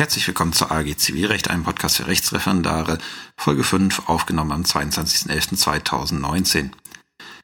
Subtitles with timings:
[0.00, 2.96] Herzlich willkommen zur AG Zivilrecht, einem Podcast für Rechtsreferendare,
[3.36, 6.70] Folge 5, aufgenommen am 22.11.2019.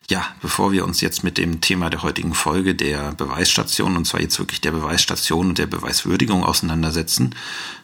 [0.09, 4.23] Ja, bevor wir uns jetzt mit dem Thema der heutigen Folge der Beweisstation, und zwar
[4.23, 7.35] jetzt wirklich der Beweisstation und der Beweiswürdigung auseinandersetzen,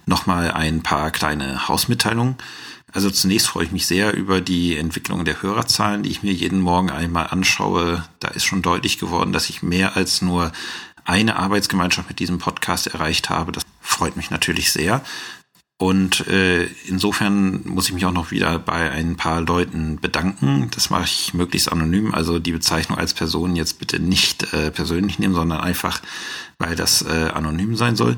[0.07, 2.37] nochmal ein paar kleine Hausmitteilungen.
[2.95, 6.61] Also zunächst freue ich mich sehr über die Entwicklung der Hörerzahlen, die ich mir jeden
[6.61, 8.07] Morgen einmal anschaue.
[8.21, 10.51] Da ist schon deutlich geworden, dass ich mehr als nur
[11.05, 13.53] eine Arbeitsgemeinschaft mit diesem Podcast erreicht habe.
[13.53, 15.03] Das freut mich natürlich sehr.
[15.83, 20.69] Und äh, insofern muss ich mich auch noch wieder bei ein paar Leuten bedanken.
[20.73, 22.15] Das mache ich möglichst anonym.
[22.15, 26.01] Also die Bezeichnung als Person jetzt bitte nicht äh, persönlich nehmen, sondern einfach,
[26.59, 28.17] weil das äh, anonym sein soll.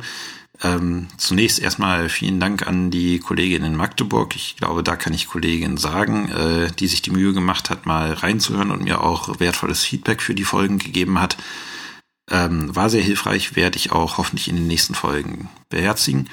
[0.63, 4.37] Ähm, zunächst erstmal vielen Dank an die Kollegin in Magdeburg.
[4.37, 8.13] Ich glaube, da kann ich Kollegin sagen, äh, die sich die Mühe gemacht hat, mal
[8.13, 11.39] reinzuhören und mir auch wertvolles Feedback für die Folgen gegeben hat.
[12.31, 16.31] Ähm, war sehr hilfreich, werde ich auch hoffentlich in den nächsten Folgen beherzigen.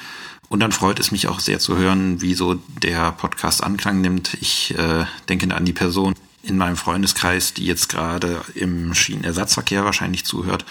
[0.47, 4.33] Und dann freut es mich auch sehr zu hören, wie so der Podcast Anklang nimmt.
[4.41, 10.25] Ich äh, denke an die Person in meinem Freundeskreis, die jetzt gerade im Schienenersatzverkehr wahrscheinlich
[10.25, 10.65] zuhört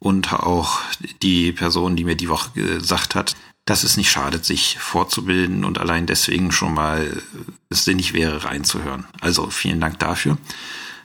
[0.00, 0.80] und auch
[1.22, 5.78] die Person, die mir die Woche gesagt hat, dass es nicht schadet, sich fortzubilden und
[5.78, 7.22] allein deswegen schon mal
[7.70, 9.06] es sinnig wäre, reinzuhören.
[9.20, 10.36] Also vielen Dank dafür.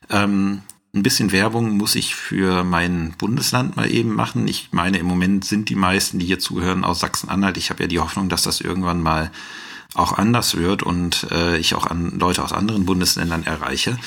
[0.10, 0.64] Ähm,
[0.98, 4.48] ein bisschen Werbung muss ich für mein Bundesland mal eben machen.
[4.48, 7.58] Ich meine, im Moment sind die meisten, die hier zuhören, aus Sachsen-Anhalt.
[7.58, 9.32] Ich habe ja die Hoffnung, dass das irgendwann mal
[9.94, 13.98] auch anders wird und äh, ich auch an Leute aus anderen Bundesländern erreiche.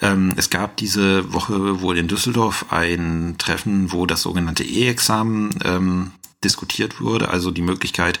[0.00, 6.12] Ähm, es gab diese Woche wohl in Düsseldorf ein Treffen, wo das sogenannte E-Examen ähm,
[6.42, 8.20] diskutiert wurde, also die Möglichkeit,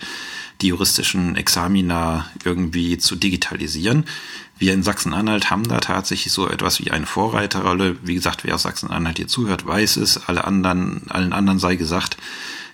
[0.60, 4.04] die juristischen Examina irgendwie zu digitalisieren.
[4.58, 7.96] Wir in Sachsen-Anhalt haben da tatsächlich so etwas wie eine Vorreiterrolle.
[8.02, 10.28] Wie gesagt, wer aus Sachsen-Anhalt hier zuhört, weiß es.
[10.28, 12.16] Alle anderen, allen anderen sei gesagt,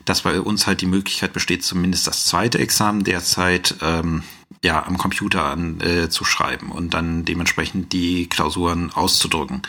[0.07, 4.23] dass bei uns halt die Möglichkeit besteht, zumindest das zweite Examen derzeit ähm,
[4.63, 9.63] ja am Computer an, äh, zu schreiben und dann dementsprechend die Klausuren auszudrucken.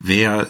[0.00, 0.46] Wer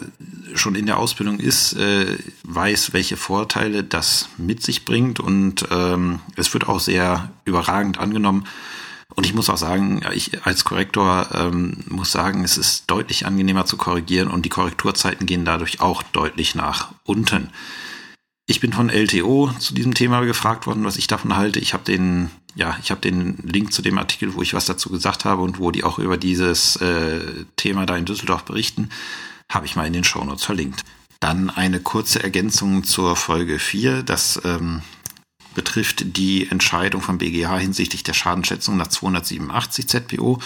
[0.53, 6.19] schon in der Ausbildung ist, äh, weiß, welche Vorteile das mit sich bringt und ähm,
[6.35, 8.45] es wird auch sehr überragend angenommen.
[9.15, 13.65] Und ich muss auch sagen, ich als Korrektor ähm, muss sagen, es ist deutlich angenehmer
[13.65, 17.49] zu korrigieren und die Korrekturzeiten gehen dadurch auch deutlich nach unten.
[18.45, 21.59] Ich bin von LTO zu diesem Thema gefragt worden, was ich davon halte.
[21.59, 24.89] Ich habe den, ja, ich habe den Link zu dem Artikel, wo ich was dazu
[24.89, 27.19] gesagt habe und wo die auch über dieses äh,
[27.55, 28.89] Thema da in Düsseldorf berichten
[29.49, 30.83] habe ich mal in den Shownotes verlinkt.
[31.19, 34.03] Dann eine kurze Ergänzung zur Folge 4.
[34.03, 34.81] Das ähm,
[35.55, 40.39] betrifft die Entscheidung vom BGH hinsichtlich der Schadenschätzung nach 287 ZPO.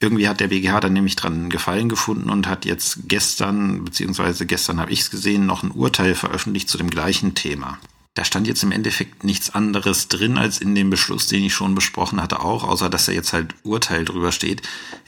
[0.00, 4.80] Irgendwie hat der BGH dann nämlich dran Gefallen gefunden und hat jetzt gestern, beziehungsweise gestern
[4.80, 7.78] habe ich es gesehen, noch ein Urteil veröffentlicht zu dem gleichen Thema.
[8.14, 11.74] Da stand jetzt im Endeffekt nichts anderes drin als in dem Beschluss, den ich schon
[11.74, 14.60] besprochen hatte, auch, außer dass da jetzt halt Urteil drüber steht.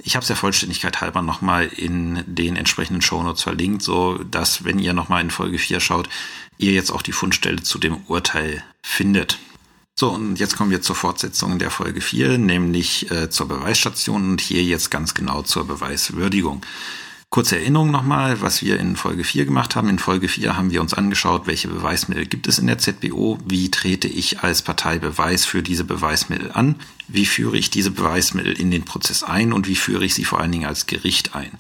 [0.03, 4.79] Ich habe es der Vollständigkeit halber nochmal in den entsprechenden Shownotes verlinkt, so dass, wenn
[4.79, 6.09] ihr nochmal in Folge 4 schaut,
[6.57, 9.39] ihr jetzt auch die Fundstelle zu dem Urteil findet.
[9.97, 14.41] So, und jetzt kommen wir zur Fortsetzung der Folge 4, nämlich äh, zur Beweisstation und
[14.41, 16.63] hier jetzt ganz genau zur Beweiswürdigung.
[17.35, 19.89] Kurze Erinnerung nochmal, was wir in Folge 4 gemacht haben.
[19.89, 23.73] In Folge 4 haben wir uns angeschaut, welche Beweismittel gibt es in der ZBO, wie
[23.73, 26.77] trete ich als Partei Beweis für diese Beweismittel an,
[27.09, 30.39] wie führe ich diese Beweismittel in den Prozess ein und wie führe ich sie vor
[30.39, 31.51] allen Dingen als Gericht ein.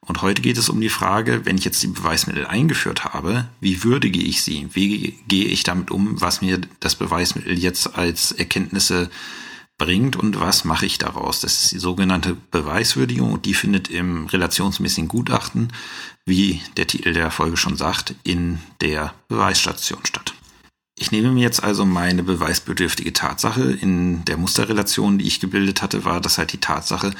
[0.00, 3.84] Und heute geht es um die Frage, wenn ich jetzt die Beweismittel eingeführt habe, wie
[3.84, 4.68] würdige ich sie?
[4.72, 9.10] Wie gehe ich damit um, was mir das Beweismittel jetzt als Erkenntnisse
[9.78, 11.40] bringt und was mache ich daraus.
[11.40, 15.72] Das ist die sogenannte Beweiswürdigung und die findet im relationsmäßigen Gutachten,
[16.26, 20.34] wie der Titel der Folge schon sagt, in der Beweisstation statt.
[21.00, 23.62] Ich nehme mir jetzt also meine beweisbedürftige Tatsache.
[23.70, 27.14] In der Musterrelation, die ich gebildet hatte, war das halt die Tatsache,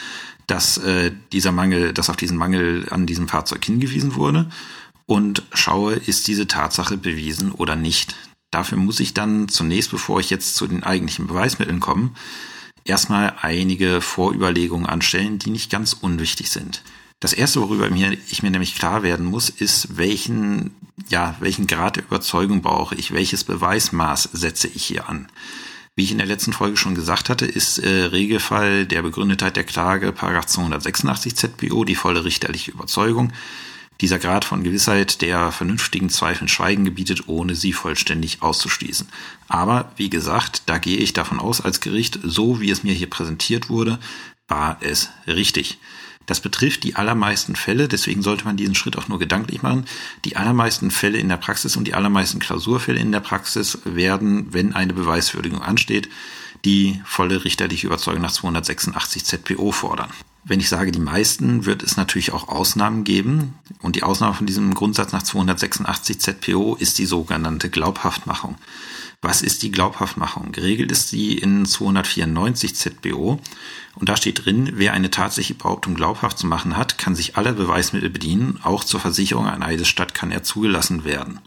[0.49, 4.51] dass äh, dieser Mangel, dass auf diesen Mangel an diesem Fahrzeug hingewiesen wurde
[5.07, 8.17] und schaue, ist diese Tatsache bewiesen oder nicht.
[8.51, 12.11] Dafür muss ich dann zunächst, bevor ich jetzt zu den eigentlichen Beweismitteln komme,
[12.85, 16.83] erstmal einige Vorüberlegungen anstellen, die nicht ganz unwichtig sind.
[17.21, 20.71] Das erste, worüber ich mir nämlich klar werden muss, ist, welchen,
[21.09, 25.29] ja, welchen Grad der Überzeugung brauche ich, welches Beweismaß setze ich hier an.
[25.97, 29.65] Wie ich in der letzten Folge schon gesagt hatte, ist äh, Regelfall der Begründetheit der
[29.65, 33.33] Klage 286 ZBO die volle richterliche Überzeugung
[34.01, 39.09] dieser Grad von Gewissheit, der vernünftigen Zweifeln Schweigen gebietet, ohne sie vollständig auszuschließen.
[39.49, 43.11] Aber wie gesagt, da gehe ich davon aus als Gericht, so wie es mir hier
[43.11, 43.99] präsentiert wurde,
[44.47, 45.79] war es richtig.
[46.27, 49.87] Das betrifft die allermeisten Fälle, deswegen sollte man diesen Schritt auch nur gedanklich machen.
[50.27, 54.75] Die allermeisten Fälle in der Praxis und die allermeisten Klausurfälle in der Praxis werden, wenn
[54.75, 56.11] eine Beweiswürdigung ansteht,
[56.67, 60.11] die volle richterliche Überzeugung nach 286 ZPO fordern.
[60.49, 63.55] Wenn ich sage die meisten, wird es natürlich auch Ausnahmen geben.
[63.83, 68.57] Und die Ausnahme von diesem Grundsatz nach 286 ZPO ist die sogenannte Glaubhaftmachung.
[69.21, 70.53] Was ist die Glaubhaftmachung?
[70.53, 73.41] Geregelt ist sie in 294 ZBO
[73.97, 77.53] und da steht drin, wer eine tatsächliche Behauptung glaubhaft zu machen hat, kann sich aller
[77.53, 81.41] Beweismittel bedienen, auch zur Versicherung einer Eidesstadt kann er zugelassen werden.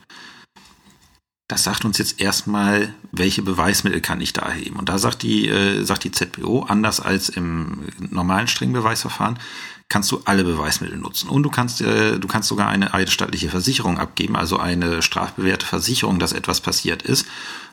[1.52, 4.78] Das sagt uns jetzt erstmal, welche Beweismittel kann ich da erheben.
[4.78, 9.38] Und da sagt die, äh, sagt die ZBO, anders als im normalen strengen Beweisverfahren,
[9.90, 11.28] kannst du alle Beweismittel nutzen.
[11.28, 16.20] Und du kannst, äh, du kannst sogar eine eidesstattliche Versicherung abgeben, also eine strafbewährte Versicherung,
[16.20, 17.28] dass etwas passiert ist.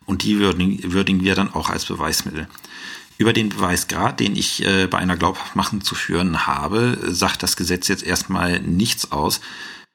[0.07, 2.49] Und die würdigen, würdigen wir dann auch als Beweismittel.
[3.17, 7.87] Über den Beweisgrad, den ich äh, bei einer Glaubhaftmachung zu führen habe, sagt das Gesetz
[7.87, 9.41] jetzt erstmal nichts aus.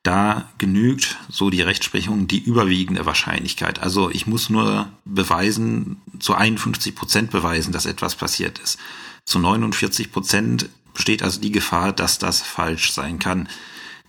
[0.04, 3.80] Da genügt, so die Rechtsprechung, die überwiegende Wahrscheinlichkeit.
[3.80, 8.78] Also ich muss nur beweisen, zu 51 Prozent beweisen, dass etwas passiert ist.
[9.24, 13.48] Zu 49 Prozent besteht also die Gefahr, dass das falsch sein kann.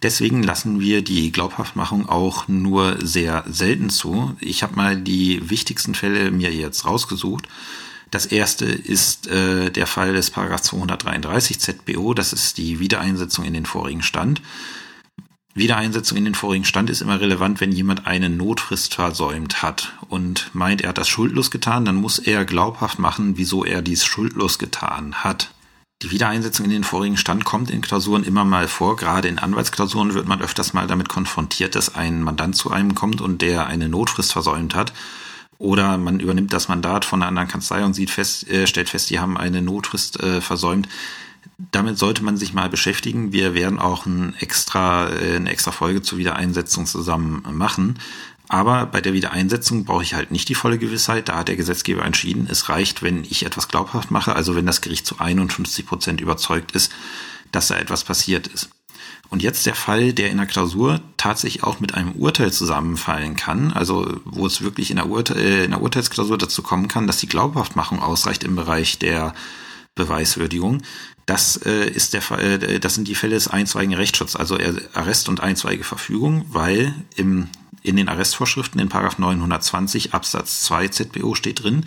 [0.02, 4.36] Deswegen lassen wir die Glaubhaftmachung auch nur sehr selten zu.
[4.40, 7.48] Ich habe mal die wichtigsten Fälle mir jetzt rausgesucht.
[8.10, 13.54] Das erste ist äh, der Fall des Paragraph 233 ZBO, das ist die Wiedereinsetzung in
[13.54, 14.42] den vorigen Stand.
[15.54, 20.50] Wiedereinsetzung in den vorigen Stand ist immer relevant, wenn jemand eine Notfrist versäumt hat und
[20.52, 24.58] meint, er hat das schuldlos getan, dann muss er glaubhaft machen, wieso er dies schuldlos
[24.58, 25.54] getan hat.
[26.02, 28.96] Die Wiedereinsetzung in den vorigen Stand kommt in Klausuren immer mal vor.
[28.96, 33.20] Gerade in Anwaltsklausuren wird man öfters mal damit konfrontiert, dass ein Mandant zu einem kommt
[33.20, 34.92] und der eine Notfrist versäumt hat.
[35.58, 39.08] Oder man übernimmt das Mandat von einer anderen Kanzlei und sieht fest, äh, stellt fest,
[39.08, 40.88] die haben eine Notfrist äh, versäumt.
[41.58, 43.32] Damit sollte man sich mal beschäftigen.
[43.32, 47.98] Wir werden auch ein extra, äh, eine extra Folge zur Wiedereinsetzung zusammen machen.
[48.48, 51.28] Aber bei der Wiedereinsetzung brauche ich halt nicht die volle Gewissheit.
[51.28, 54.80] Da hat der Gesetzgeber entschieden, es reicht, wenn ich etwas glaubhaft mache, also wenn das
[54.80, 56.92] Gericht zu 51 Prozent überzeugt ist,
[57.52, 58.68] dass da etwas passiert ist.
[59.30, 63.72] Und jetzt der Fall, der in der Klausur tatsächlich auch mit einem Urteil zusammenfallen kann,
[63.72, 67.16] also wo es wirklich in der, Urte äh, in der Urteilsklausur dazu kommen kann, dass
[67.16, 69.34] die Glaubhaftmachung ausreicht im Bereich der
[69.94, 70.82] Beweiswürdigung.
[71.26, 74.58] Das äh, ist der Fall, äh, das sind die Fälle des einstweiligen Rechtsschutz, also
[74.92, 77.48] Arrest und einstweilige Verfügung, weil im
[77.84, 81.84] in den Arrestvorschriften in 920 Absatz 2 ZBO steht drin,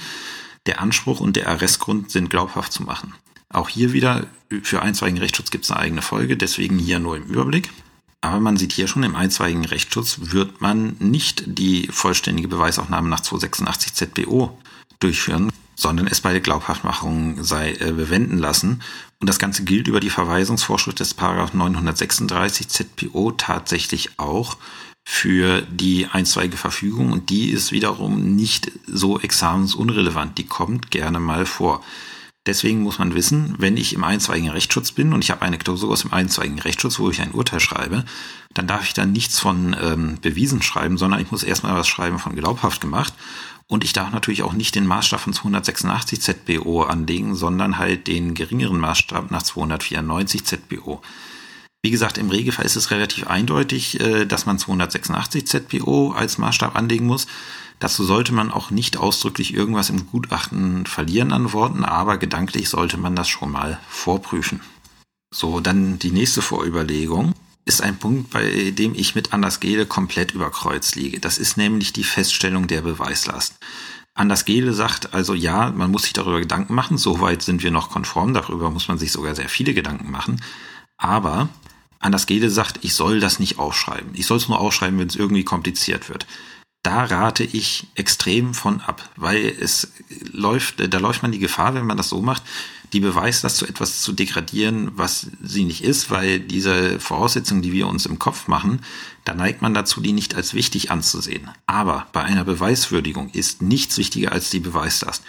[0.67, 3.15] der Anspruch und der Arrestgrund sind glaubhaft zu machen.
[3.49, 4.27] Auch hier wieder
[4.61, 7.71] für einstweiligen Rechtsschutz gibt es eine eigene Folge, deswegen hier nur im Überblick.
[8.21, 13.21] Aber man sieht hier schon, im einstweiligen Rechtsschutz wird man nicht die vollständige Beweisaufnahme nach
[13.21, 14.57] 286 ZBO
[14.99, 18.81] durchführen, sondern es bei der Glaubhaftmachung sei äh, bewenden lassen.
[19.19, 24.57] Und das Ganze gilt über die Verweisungsvorschrift des Paragraph 936 ZPO tatsächlich auch
[25.09, 30.37] für die einstweilige Verfügung und die ist wiederum nicht so examensunrelevant.
[30.37, 31.81] Die kommt gerne mal vor.
[32.45, 35.91] Deswegen muss man wissen, wenn ich im einstweiligen Rechtsschutz bin und ich habe eine Klausur
[35.91, 38.05] aus dem einstweiligen Rechtsschutz, wo ich ein Urteil schreibe,
[38.53, 42.19] dann darf ich da nichts von ähm, bewiesen schreiben, sondern ich muss erstmal was schreiben
[42.19, 43.13] von glaubhaft gemacht.
[43.69, 48.33] Und ich darf natürlich auch nicht den Maßstab von 286 ZBO anlegen, sondern halt den
[48.33, 51.01] geringeren Maßstab nach 294 ZBO.
[51.83, 56.75] Wie gesagt, im Regelfall ist es relativ eindeutig, äh, dass man 286 ZPO als Maßstab
[56.75, 57.27] anlegen muss.
[57.79, 62.97] Dazu sollte man auch nicht ausdrücklich irgendwas im Gutachten verlieren an Worten, aber gedanklich sollte
[62.97, 64.61] man das schon mal vorprüfen.
[65.31, 67.33] So, dann die nächste Vorüberlegung
[67.67, 71.19] ist ein Punkt, bei dem ich mit Anders Gede komplett über Kreuz liege.
[71.19, 73.55] Das ist nämlich die Feststellung der Beweislast.
[74.13, 77.91] Anders Gede sagt also ja, man muss sich darüber Gedanken machen, soweit sind wir noch
[77.91, 80.41] konform, darüber muss man sich sogar sehr viele Gedanken machen.
[80.97, 81.49] Aber
[81.99, 84.11] Anders Gede sagt, ich soll das nicht aufschreiben.
[84.13, 86.25] Ich soll es nur aufschreiben, wenn es irgendwie kompliziert wird.
[86.83, 89.91] Da rate ich extrem von ab, weil es
[90.31, 92.43] läuft, da läuft man die Gefahr, wenn man das so macht,
[92.93, 97.87] die Beweislast zu etwas zu degradieren, was sie nicht ist, weil diese Voraussetzungen, die wir
[97.87, 98.79] uns im Kopf machen,
[99.25, 101.49] da neigt man dazu, die nicht als wichtig anzusehen.
[101.65, 105.23] Aber bei einer Beweiswürdigung ist nichts wichtiger als die Beweislast.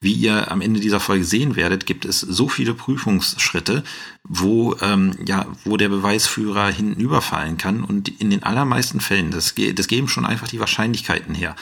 [0.00, 3.84] Wie ihr am Ende dieser Folge sehen werdet, gibt es so viele Prüfungsschritte,
[4.22, 7.82] wo, ähm, ja, wo der Beweisführer hinten überfallen kann.
[7.84, 11.56] Und in den allermeisten Fällen, das, das geben schon einfach die Wahrscheinlichkeiten her,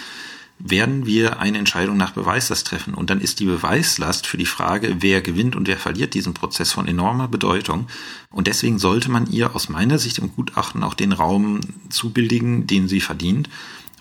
[0.58, 2.94] werden wir eine Entscheidung nach Beweislast treffen.
[2.94, 6.72] Und dann ist die Beweislast für die Frage, wer gewinnt und wer verliert diesen Prozess
[6.72, 7.88] von enormer Bedeutung.
[8.30, 12.88] Und deswegen sollte man ihr aus meiner Sicht im Gutachten auch den Raum zubilligen, den
[12.88, 13.48] sie verdient.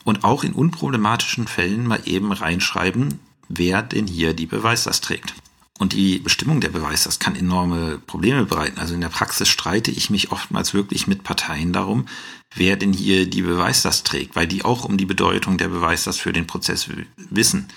[0.03, 5.33] Und auch in unproblematischen Fällen mal eben reinschreiben, wer denn hier die Beweislast trägt.
[5.79, 8.77] Und die Bestimmung der Beweislast kann enorme Probleme bereiten.
[8.77, 12.05] Also in der Praxis streite ich mich oftmals wirklich mit Parteien darum,
[12.53, 16.33] wer denn hier die Beweislast trägt, weil die auch um die Bedeutung der Beweislast für
[16.33, 17.67] den Prozess wissen.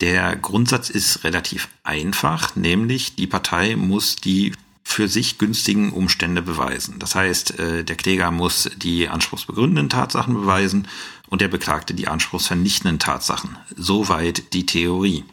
[0.00, 4.52] Der Grundsatz ist relativ einfach, nämlich die Partei muss die
[4.88, 7.00] für sich günstigen Umstände beweisen.
[7.00, 10.86] Das heißt, äh, der Kläger muss die anspruchsbegründenden Tatsachen beweisen
[11.28, 13.56] und der Beklagte die anspruchsvernichtenden Tatsachen.
[13.76, 15.24] Soweit die Theorie.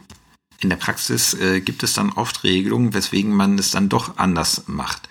[0.64, 4.64] In der Praxis äh, gibt es dann oft Regelungen, weswegen man es dann doch anders
[4.68, 5.10] macht.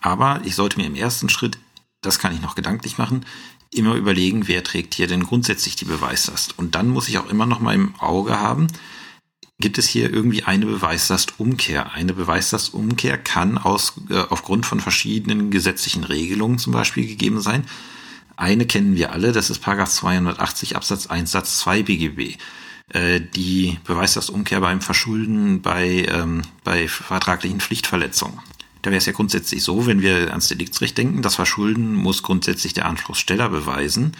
[0.00, 1.58] Aber ich sollte mir im ersten Schritt,
[2.00, 3.26] das kann ich noch gedanklich machen,
[3.70, 6.58] immer überlegen, wer trägt hier denn grundsätzlich die Beweislast.
[6.58, 8.68] Und dann muss ich auch immer noch mal im Auge haben,
[9.58, 11.92] gibt es hier irgendwie eine Beweislastumkehr.
[11.92, 17.66] Eine Beweislastumkehr kann aus, äh, aufgrund von verschiedenen gesetzlichen Regelungen zum Beispiel gegeben sein.
[18.36, 22.38] Eine kennen wir alle, das ist Paragraph 280 Absatz 1 Satz 2 BGB.
[22.90, 28.38] Äh, die Beweislastumkehr beim Verschulden bei, ähm, bei vertraglichen Pflichtverletzungen.
[28.82, 32.74] Da wäre es ja grundsätzlich so, wenn wir ans Deliktsrecht denken, das Verschulden muss grundsätzlich
[32.74, 34.12] der Anspruchssteller beweisen.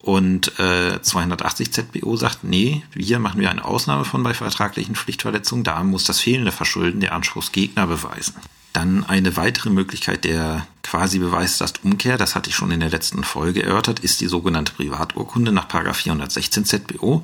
[0.00, 5.62] Und äh, 280 ZBO sagt, nee, hier machen wir eine Ausnahme von bei vertraglichen Pflichtverletzungen,
[5.62, 8.34] da muss das fehlende Verschulden der Anspruchsgegner beweisen.
[8.72, 13.62] Dann eine weitere Möglichkeit der quasi Beweislastumkehr, das hatte ich schon in der letzten Folge
[13.62, 17.22] erörtert, ist die sogenannte Privaturkunde nach 416 ZBO.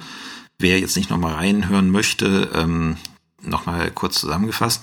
[0.59, 2.97] Wer jetzt nicht nochmal reinhören möchte, ähm,
[3.43, 4.83] nochmal kurz zusammengefasst.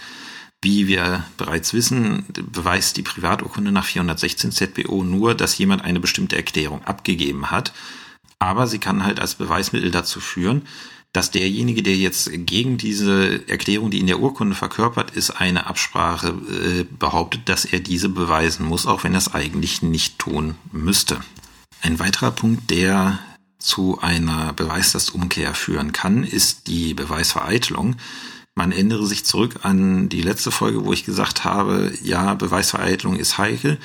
[0.61, 6.37] Wie wir bereits wissen, beweist die Privaturkunde nach 416 ZBO nur, dass jemand eine bestimmte
[6.37, 7.73] Erklärung abgegeben hat.
[8.39, 10.63] Aber sie kann halt als Beweismittel dazu führen,
[11.11, 16.29] dass derjenige, der jetzt gegen diese Erklärung, die in der Urkunde verkörpert ist, eine Absprache
[16.29, 21.19] äh, behauptet, dass er diese beweisen muss, auch wenn er es eigentlich nicht tun müsste.
[21.81, 23.19] Ein weiterer Punkt, der
[23.63, 27.95] zu einer Beweislastumkehr führen kann, ist die Beweisvereitelung.
[28.55, 33.37] Man erinnere sich zurück an die letzte Folge, wo ich gesagt habe, ja, Beweisvereitelung ist
[33.37, 33.79] heikel.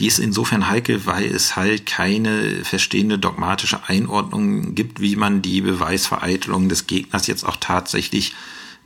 [0.00, 5.60] Die ist insofern heikel, weil es halt keine verstehende dogmatische Einordnung gibt, wie man die
[5.60, 8.34] Beweisvereitelung des Gegners jetzt auch tatsächlich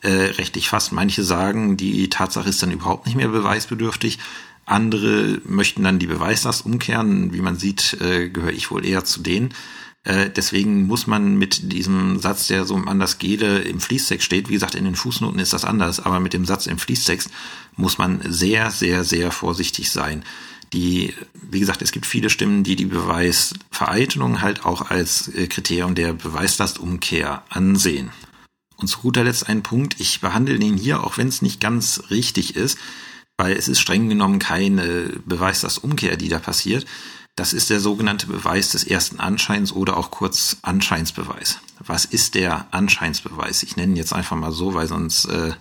[0.03, 0.93] äh, rechtlich fasst.
[0.93, 4.19] Manche sagen, die Tatsache ist dann überhaupt nicht mehr beweisbedürftig.
[4.65, 7.33] Andere möchten dann die Beweislast umkehren.
[7.33, 9.55] Wie man sieht, äh, gehöre ich wohl eher zu denen.
[10.05, 14.55] Äh, deswegen muss man mit diesem Satz, der so anders Gele im Fließtext steht, wie
[14.55, 17.31] gesagt, in den Fußnoten ist das anders, aber mit dem Satz im Fließtext
[17.77, 20.25] muss man sehr, sehr, sehr vorsichtig sein.
[20.73, 21.13] Die,
[21.51, 26.15] wie gesagt, es gibt viele Stimmen, die die Beweisvereitelung halt auch als äh, Kriterium der
[26.15, 28.11] Beweislastumkehr ansehen.
[28.77, 32.03] Und zu guter Letzt ein Punkt, ich behandle den hier, auch wenn es nicht ganz
[32.11, 32.79] richtig ist,
[33.37, 36.87] weil es ist streng genommen keine Beweislastumkehr, die da passiert.
[37.35, 41.59] Das ist der sogenannte Beweis des ersten Anscheins oder auch kurz Anscheinsbeweis.
[41.79, 43.63] Was ist der Anscheinsbeweis?
[43.63, 45.53] Ich nenne ihn jetzt einfach mal so, weil sonst äh,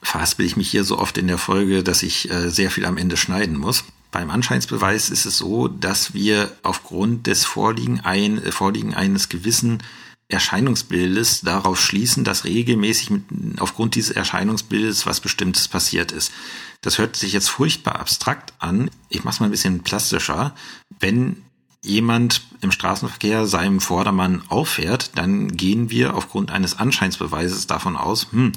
[0.00, 2.96] verhaspel ich mich hier so oft in der Folge, dass ich äh, sehr viel am
[2.96, 3.84] Ende schneiden muss.
[4.12, 9.82] Beim Anscheinsbeweis ist es so, dass wir aufgrund des Vorliegen, ein, äh, Vorliegen eines gewissen
[10.28, 13.24] Erscheinungsbildes darauf schließen, dass regelmäßig mit,
[13.58, 16.32] aufgrund dieses Erscheinungsbildes was Bestimmtes passiert ist.
[16.80, 18.90] Das hört sich jetzt furchtbar abstrakt an.
[19.08, 20.54] Ich mache es mal ein bisschen plastischer.
[21.00, 21.42] Wenn
[21.82, 28.52] jemand im Straßenverkehr seinem Vordermann auffährt, dann gehen wir aufgrund eines Anscheinsbeweises davon aus, hm,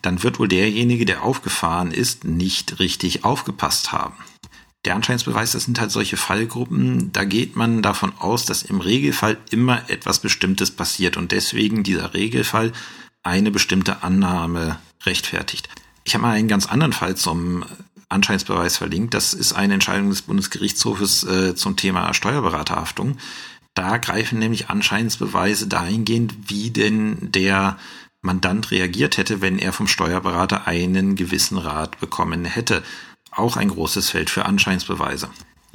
[0.00, 4.16] dann wird wohl derjenige, der aufgefahren ist, nicht richtig aufgepasst haben.
[4.84, 9.38] Der Anscheinsbeweis, das sind halt solche Fallgruppen, da geht man davon aus, dass im Regelfall
[9.50, 12.72] immer etwas Bestimmtes passiert und deswegen dieser Regelfall
[13.22, 15.68] eine bestimmte Annahme rechtfertigt.
[16.04, 17.64] Ich habe mal einen ganz anderen Fall zum
[18.08, 19.14] Anscheinsbeweis verlinkt.
[19.14, 23.16] Das ist eine Entscheidung des Bundesgerichtshofes äh, zum Thema Steuerberaterhaftung.
[23.74, 27.78] Da greifen nämlich Anscheinsbeweise dahingehend, wie denn der
[28.20, 32.82] Mandant reagiert hätte, wenn er vom Steuerberater einen gewissen Rat bekommen hätte.
[33.30, 35.30] Auch ein großes Feld für Anscheinsbeweise.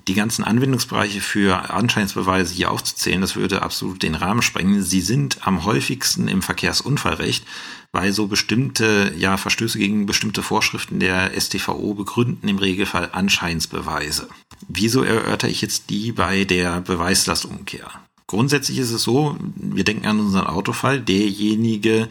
[0.07, 4.81] Die ganzen Anwendungsbereiche für Anscheinsbeweise hier aufzuzählen, das würde absolut den Rahmen sprengen.
[4.81, 7.45] Sie sind am häufigsten im Verkehrsunfallrecht
[7.91, 14.27] weil so bestimmte ja, Verstöße gegen bestimmte Vorschriften der StVO begründen im Regelfall Anscheinsbeweise.
[14.67, 17.89] Wieso erörter ich jetzt die bei der Beweislastumkehr?
[18.27, 22.09] Grundsätzlich ist es so, wir denken an unseren Autofall, derjenige,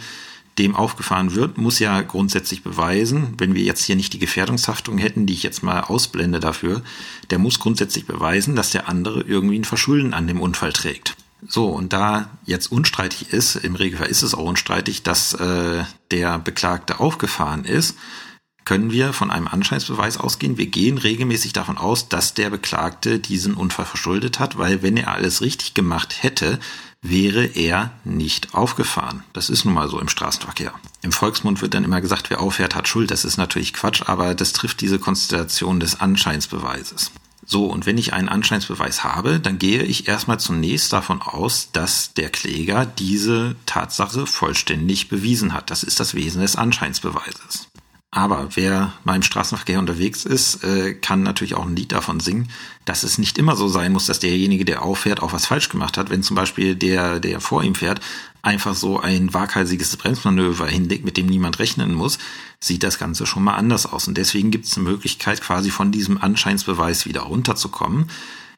[0.58, 5.26] dem aufgefahren wird, muss ja grundsätzlich beweisen, wenn wir jetzt hier nicht die Gefährdungshaftung hätten,
[5.26, 6.82] die ich jetzt mal ausblende dafür,
[7.30, 11.16] der muss grundsätzlich beweisen, dass der andere irgendwie ein Verschulden an dem Unfall trägt.
[11.46, 16.38] So, und da jetzt unstreitig ist, im Regelfall ist es auch unstreitig, dass äh, der
[16.38, 17.96] Beklagte aufgefahren ist,
[18.64, 20.58] können wir von einem Anscheinsbeweis ausgehen.
[20.58, 25.12] Wir gehen regelmäßig davon aus, dass der Beklagte diesen Unfall verschuldet hat, weil wenn er
[25.12, 26.58] alles richtig gemacht hätte,
[27.02, 29.22] wäre er nicht aufgefahren.
[29.32, 30.72] Das ist nun mal so im Straßenverkehr.
[31.02, 33.10] Im Volksmund wird dann immer gesagt, wer auffährt, hat Schuld.
[33.10, 37.12] Das ist natürlich Quatsch, aber das trifft diese Konstellation des Anscheinsbeweises.
[37.48, 42.12] So, und wenn ich einen Anscheinsbeweis habe, dann gehe ich erstmal zunächst davon aus, dass
[42.12, 45.70] der Kläger diese Tatsache vollständig bewiesen hat.
[45.70, 47.68] Das ist das Wesen des Anscheinsbeweises.
[48.16, 52.48] Aber wer mal im Straßenverkehr unterwegs ist, äh, kann natürlich auch ein Lied davon singen,
[52.86, 55.98] dass es nicht immer so sein muss, dass derjenige, der auffährt, auch was falsch gemacht
[55.98, 56.08] hat.
[56.08, 58.00] Wenn zum Beispiel der, der vor ihm fährt,
[58.40, 62.16] einfach so ein waghalsiges Bremsmanöver hinlegt, mit dem niemand rechnen muss,
[62.58, 64.08] sieht das Ganze schon mal anders aus.
[64.08, 68.08] Und deswegen gibt es eine Möglichkeit, quasi von diesem Anscheinsbeweis wieder runterzukommen.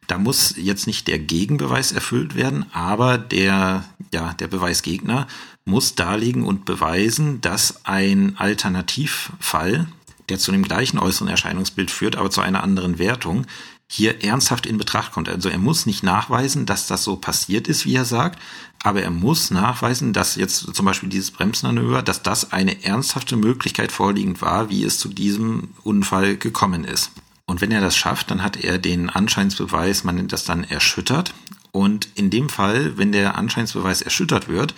[0.06, 3.84] Da muss jetzt nicht der Gegenbeweis erfüllt werden, aber der,
[4.14, 5.26] ja, der Beweisgegner
[5.68, 9.86] muss darlegen und beweisen, dass ein Alternativfall,
[10.28, 13.46] der zu dem gleichen äußeren Erscheinungsbild führt, aber zu einer anderen Wertung,
[13.90, 15.28] hier ernsthaft in Betracht kommt.
[15.28, 18.38] Also er muss nicht nachweisen, dass das so passiert ist, wie er sagt,
[18.82, 23.90] aber er muss nachweisen, dass jetzt zum Beispiel dieses Bremsmanöver, dass das eine ernsthafte Möglichkeit
[23.90, 27.12] vorliegend war, wie es zu diesem Unfall gekommen ist.
[27.46, 31.32] Und wenn er das schafft, dann hat er den Anscheinsbeweis, man nennt das dann erschüttert.
[31.72, 34.74] Und in dem Fall, wenn der Anscheinsbeweis erschüttert wird,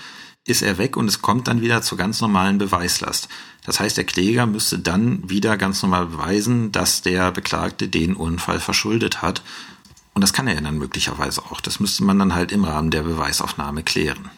[0.46, 3.28] ist er weg und es kommt dann wieder zur ganz normalen Beweislast.
[3.64, 8.58] Das heißt, der Kläger müsste dann wieder ganz normal beweisen, dass der Beklagte den Unfall
[8.58, 9.42] verschuldet hat.
[10.14, 11.60] Und das kann er dann möglicherweise auch.
[11.60, 14.30] Das müsste man dann halt im Rahmen der Beweisaufnahme klären.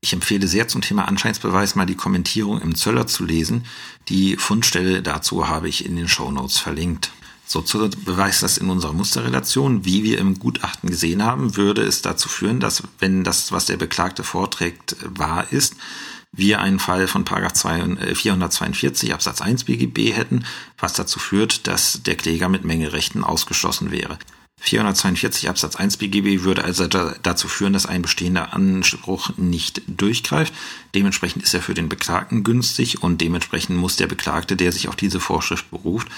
[0.00, 3.66] Ich empfehle sehr zum Thema Anscheinsbeweis mal die Kommentierung im Zöller zu lesen.
[4.08, 7.12] Die Fundstelle dazu habe ich in den Show Notes verlinkt.
[7.52, 12.00] So zu beweist das in unserer Musterrelation, wie wir im Gutachten gesehen haben, würde es
[12.00, 15.74] dazu führen, dass wenn das, was der Beklagte vorträgt, wahr ist,
[16.30, 20.44] wir einen Fall von 442 Absatz 1 BGB hätten,
[20.78, 24.16] was dazu führt, dass der Kläger mit Mengerechten ausgeschlossen wäre.
[24.60, 30.52] 442 Absatz 1 BGB würde also dazu führen, dass ein bestehender Anspruch nicht durchgreift.
[30.94, 34.96] Dementsprechend ist er für den Beklagten günstig und dementsprechend muss der Beklagte, der sich auf
[34.96, 36.08] diese Vorschrift beruft,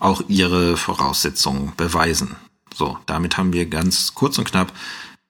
[0.00, 2.34] auch ihre Voraussetzungen beweisen.
[2.74, 4.72] So, damit haben wir ganz kurz und knapp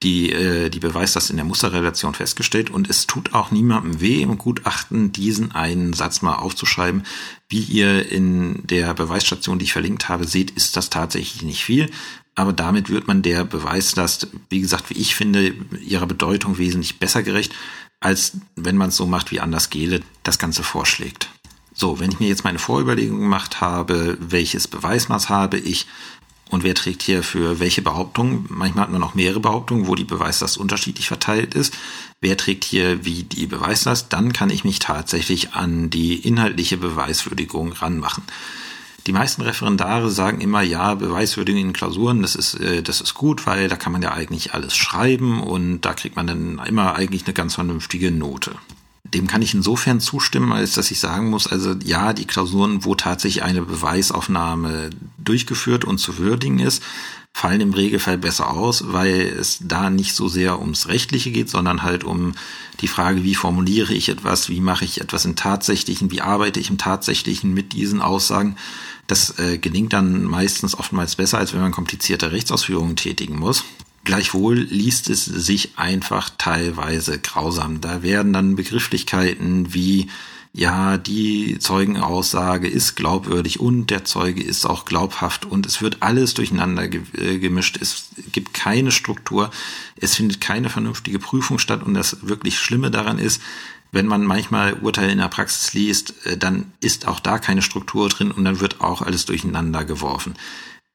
[0.03, 4.39] die, äh, die Beweislast in der Musterrelation festgestellt und es tut auch niemandem weh im
[4.39, 7.05] Gutachten, diesen einen Satz mal aufzuschreiben.
[7.49, 11.91] Wie ihr in der Beweisstation, die ich verlinkt habe, seht, ist das tatsächlich nicht viel
[12.35, 17.23] aber damit wird man der Beweislast, wie gesagt, wie ich finde, ihrer Bedeutung wesentlich besser
[17.23, 17.53] gerecht,
[18.01, 21.29] als wenn man es so macht, wie Anders Gehle das Ganze vorschlägt.
[21.75, 25.87] So, wenn ich mir jetzt meine Vorüberlegung gemacht habe, welches Beweismaß habe ich
[26.51, 30.05] und wer trägt hier für welche Behauptung, manchmal hat man noch mehrere Behauptungen, wo die
[30.05, 31.75] Beweislast unterschiedlich verteilt ist,
[32.21, 37.73] wer trägt hier wie die Beweislast, dann kann ich mich tatsächlich an die inhaltliche Beweiswürdigung
[37.73, 38.23] ranmachen.
[39.07, 43.47] Die meisten Referendare sagen immer, ja, Beweiswürdigung in Klausuren, das ist, äh, das ist gut,
[43.47, 47.25] weil da kann man ja eigentlich alles schreiben und da kriegt man dann immer eigentlich
[47.25, 48.55] eine ganz vernünftige Note.
[49.05, 52.95] Dem kann ich insofern zustimmen, als dass ich sagen muss, also ja, die Klausuren, wo
[52.95, 56.83] tatsächlich eine Beweisaufnahme durchgeführt und zu würdigen ist,
[57.35, 61.83] fallen im Regelfall besser aus, weil es da nicht so sehr ums Rechtliche geht, sondern
[61.83, 62.35] halt um
[62.81, 66.71] die Frage, wie formuliere ich etwas, wie mache ich etwas im Tatsächlichen, wie arbeite ich
[66.71, 68.57] im Tatsächlichen mit diesen Aussagen.
[69.13, 73.63] Das äh, gelingt dann meistens oftmals besser, als wenn man komplizierte Rechtsausführungen tätigen muss.
[74.05, 77.83] Gleichwohl liest es sich einfach teilweise grausam.
[77.83, 80.09] Da werden dann Begrifflichkeiten wie
[80.55, 86.33] ja, die Zeugenaussage ist glaubwürdig und der Zeuge ist auch glaubhaft und es wird alles
[86.33, 87.77] durcheinander äh, gemischt.
[87.83, 89.51] Es gibt keine Struktur,
[89.95, 93.43] es findet keine vernünftige Prüfung statt und das wirklich Schlimme daran ist,
[93.93, 98.09] wenn man manchmal Urteile in der Praxis liest, äh, dann ist auch da keine Struktur
[98.09, 100.35] drin und dann wird auch alles durcheinander geworfen.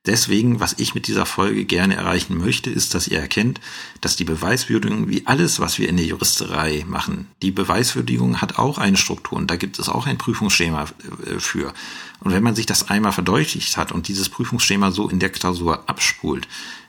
[0.08, 3.60] Deswegen, was ich mit dieser Folge gerne erreichen möchte, ist, dass ihr erkennt,
[4.00, 8.78] dass die Beweiswürdigung, wie alles, was wir in der Juristerei machen, die Beweiswürdigung hat auch
[8.78, 10.86] eine Struktur und da gibt es auch ein Prüfungsschema
[11.26, 11.74] äh, für.
[12.22, 15.84] Und wenn man sich das einmal verdeutlicht hat und dieses Prüfungsschema so in der Klausur
[15.90, 16.48] abspult,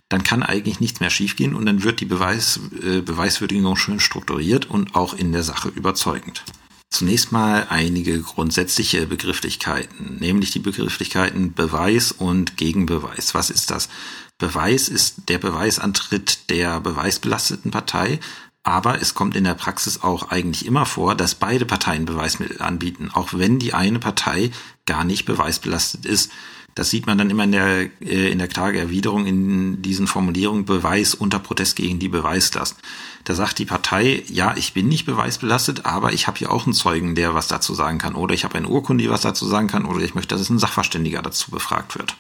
[0.09, 4.67] dann kann eigentlich nichts mehr schiefgehen und dann wird die Beweis, äh, Beweiswürdigung schön strukturiert
[4.71, 6.45] und auch in der Sache überzeugend.
[6.91, 13.35] Zunächst mal einige grundsätzliche Begrifflichkeiten, nämlich die Begrifflichkeiten Beweis und Gegenbeweis.
[13.35, 13.91] Was ist das?
[14.39, 18.21] Beweis ist der Beweisantritt der beweisbelasteten Partei,
[18.63, 23.11] aber es kommt in der Praxis auch eigentlich immer vor, dass beide Parteien Beweismittel anbieten,
[23.13, 24.51] auch wenn die eine Partei
[24.87, 26.31] gar nicht beweisbelastet ist.
[26.79, 31.13] Das sieht man dann immer in der, äh, in der Klageerwiderung in diesen Formulierungen Beweis
[31.13, 32.77] unter Protest gegen die Beweislast.
[33.25, 36.75] Da sagt die Partei, ja, ich bin nicht beweisbelastet, aber ich habe hier auch einen
[36.75, 38.15] Zeugen, der was dazu sagen kann.
[38.15, 39.87] Oder ich habe eine Urkunde, die was dazu sagen kann.
[39.87, 42.17] Oder ich möchte, dass ein Sachverständiger dazu befragt wird.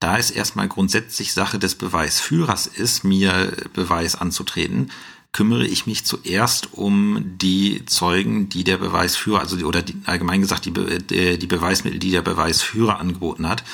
[0.00, 4.90] Da es erstmal grundsätzlich Sache des Beweisführers ist, mir Beweis anzutreten,
[5.32, 10.42] kümmere ich mich zuerst um die Zeugen, die der Beweisführer, also die, oder die, allgemein
[10.42, 13.64] gesagt die, äh, die Beweismittel, die der Beweisführer angeboten hat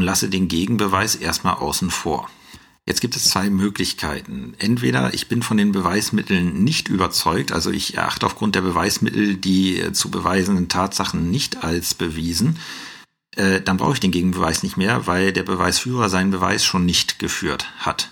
[0.00, 2.30] und lasse den Gegenbeweis erstmal außen vor.
[2.86, 4.54] Jetzt gibt es zwei Möglichkeiten.
[4.58, 9.78] Entweder ich bin von den Beweismitteln nicht überzeugt, also ich erachte aufgrund der Beweismittel die
[9.78, 12.58] äh, zu beweisenden Tatsachen nicht als bewiesen,
[13.36, 17.18] äh, dann brauche ich den Gegenbeweis nicht mehr, weil der Beweisführer seinen Beweis schon nicht
[17.18, 18.10] geführt hat.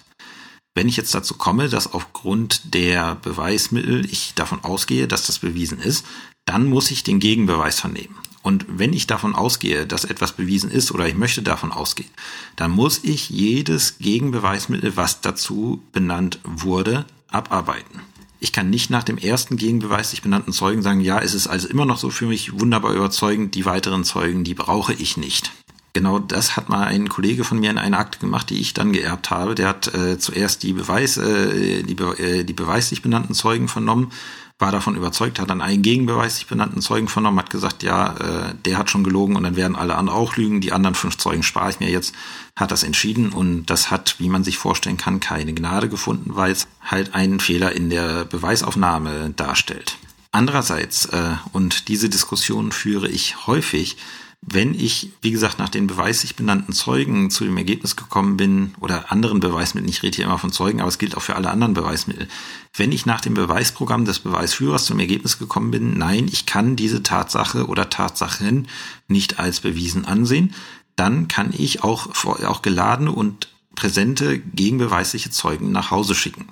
[0.74, 5.80] Wenn ich jetzt dazu komme, dass aufgrund der Beweismittel ich davon ausgehe, dass das bewiesen
[5.80, 6.04] ist,
[6.44, 8.16] dann muss ich den Gegenbeweis vernehmen.
[8.42, 12.10] Und wenn ich davon ausgehe, dass etwas bewiesen ist oder ich möchte davon ausgehen,
[12.56, 18.00] dann muss ich jedes Gegenbeweismittel, was dazu benannt wurde, abarbeiten.
[18.40, 21.84] Ich kann nicht nach dem ersten gegenbeweislich benannten Zeugen sagen, ja, es ist also immer
[21.84, 25.50] noch so für mich wunderbar überzeugend, die weiteren Zeugen, die brauche ich nicht.
[25.92, 28.92] Genau das hat mal ein Kollege von mir in einer Akte gemacht, die ich dann
[28.92, 29.56] geerbt habe.
[29.56, 34.12] Der hat äh, zuerst die, Beweis, äh, die, Be äh, die beweislich benannten Zeugen vernommen
[34.58, 38.54] war davon überzeugt, hat dann einen Gegenbeweis sich benannten Zeugen vernommen, hat gesagt, ja, äh,
[38.64, 41.44] der hat schon gelogen und dann werden alle anderen auch lügen, die anderen fünf Zeugen
[41.44, 42.14] spare ich mir jetzt,
[42.56, 46.50] hat das entschieden und das hat, wie man sich vorstellen kann, keine Gnade gefunden, weil
[46.50, 49.96] es halt einen Fehler in der Beweisaufnahme darstellt.
[50.32, 53.96] Andererseits, äh, und diese Diskussion führe ich häufig,
[54.40, 59.10] wenn ich, wie gesagt, nach den beweislich benannten Zeugen zu dem Ergebnis gekommen bin, oder
[59.10, 61.74] anderen Beweismitteln, ich rede hier immer von Zeugen, aber es gilt auch für alle anderen
[61.74, 62.28] Beweismittel,
[62.76, 67.02] wenn ich nach dem Beweisprogramm des Beweisführers zum Ergebnis gekommen bin, nein, ich kann diese
[67.02, 68.68] Tatsache oder Tatsachen
[69.08, 70.54] nicht als bewiesen ansehen,
[70.94, 76.46] dann kann ich auch, auch geladene und präsente gegenbeweisliche Zeugen nach Hause schicken.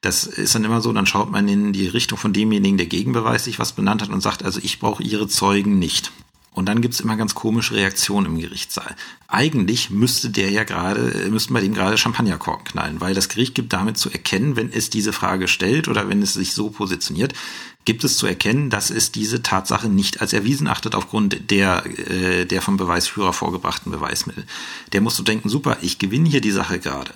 [0.00, 3.58] Das ist dann immer so, dann schaut man in die Richtung von demjenigen, der gegenbeweislich
[3.58, 6.12] was benannt hat und sagt, also ich brauche Ihre Zeugen nicht.
[6.56, 8.96] Und dann gibt's immer ganz komische Reaktionen im Gerichtssaal.
[9.28, 13.74] Eigentlich müsste der ja gerade, müssten bei dem gerade Champagnerkorken knallen, weil das Gericht gibt
[13.74, 17.34] damit zu erkennen, wenn es diese Frage stellt oder wenn es sich so positioniert,
[17.84, 22.46] gibt es zu erkennen, dass es diese Tatsache nicht als erwiesen achtet aufgrund der, äh,
[22.46, 24.46] der vom Beweisführer vorgebrachten Beweismittel.
[24.94, 27.12] Der muss so denken, super, ich gewinne hier die Sache gerade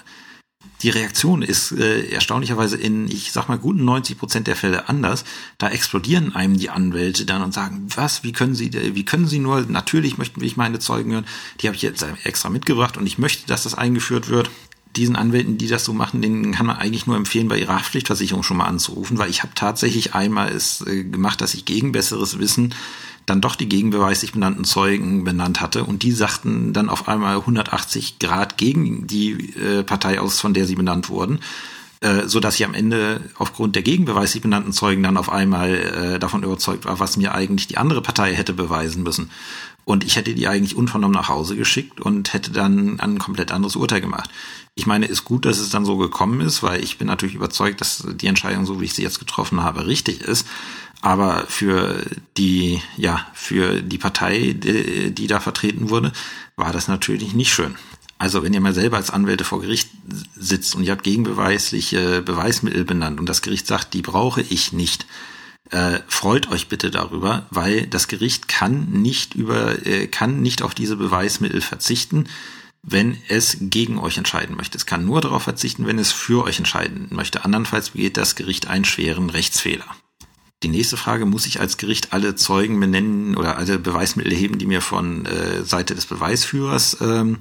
[0.83, 5.25] die Reaktion ist äh, erstaunlicherweise in, ich sag mal, guten 90 Prozent der Fälle anders.
[5.59, 9.39] Da explodieren einem die Anwälte dann und sagen, was, wie können Sie, wie können Sie
[9.39, 11.27] nur, natürlich möchten wir meine Zeugen hören,
[11.61, 14.51] die habe ich jetzt extra mitgebracht und ich möchte, dass das eingeführt wird.
[14.97, 18.43] Diesen Anwälten, die das so machen, denen kann man eigentlich nur empfehlen, bei ihrer Haftpflichtversicherung
[18.43, 22.39] schon mal anzurufen, weil ich habe tatsächlich einmal es äh, gemacht, dass ich gegen besseres
[22.39, 22.75] Wissen
[23.27, 28.19] dann doch die gegenbeweislich benannten Zeugen benannt hatte und die sagten dann auf einmal 180
[28.19, 31.41] Grad gegen die äh, Partei aus, von der sie benannt wurden,
[32.01, 36.19] äh, so dass ich am Ende aufgrund der gegenbeweislich benannten Zeugen dann auf einmal äh,
[36.19, 39.31] davon überzeugt war, was mir eigentlich die andere Partei hätte beweisen müssen.
[39.91, 43.75] Und ich hätte die eigentlich unvernommen nach Hause geschickt und hätte dann ein komplett anderes
[43.75, 44.31] Urteil gemacht.
[44.77, 47.81] Ich meine, ist gut, dass es dann so gekommen ist, weil ich bin natürlich überzeugt,
[47.81, 50.47] dass die Entscheidung, so wie ich sie jetzt getroffen habe, richtig ist.
[51.01, 52.05] Aber für
[52.37, 56.13] die, ja, für die Partei, die, die da vertreten wurde,
[56.55, 57.75] war das natürlich nicht schön.
[58.17, 59.91] Also wenn ihr mal selber als Anwälte vor Gericht
[60.37, 65.07] sitzt und ihr habt gegenbeweisliche Beweismittel benannt und das Gericht sagt, die brauche ich nicht,
[65.71, 70.75] äh, freut euch bitte darüber, weil das Gericht kann nicht über, äh, kann nicht auf
[70.75, 72.27] diese Beweismittel verzichten,
[72.83, 74.79] wenn es gegen euch entscheiden möchte.
[74.79, 77.45] Es kann nur darauf verzichten, wenn es für euch entscheiden möchte.
[77.45, 79.85] Andernfalls begeht das Gericht einen schweren Rechtsfehler.
[80.63, 84.67] Die nächste Frage, muss ich als Gericht alle Zeugen benennen oder alle Beweismittel heben, die
[84.67, 87.39] mir von äh, Seite des Beweisführers ähm,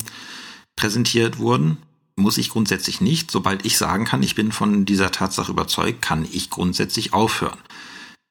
[0.76, 1.78] präsentiert wurden?
[2.16, 3.32] Muss ich grundsätzlich nicht.
[3.32, 7.58] Sobald ich sagen kann, ich bin von dieser Tatsache überzeugt, kann ich grundsätzlich aufhören.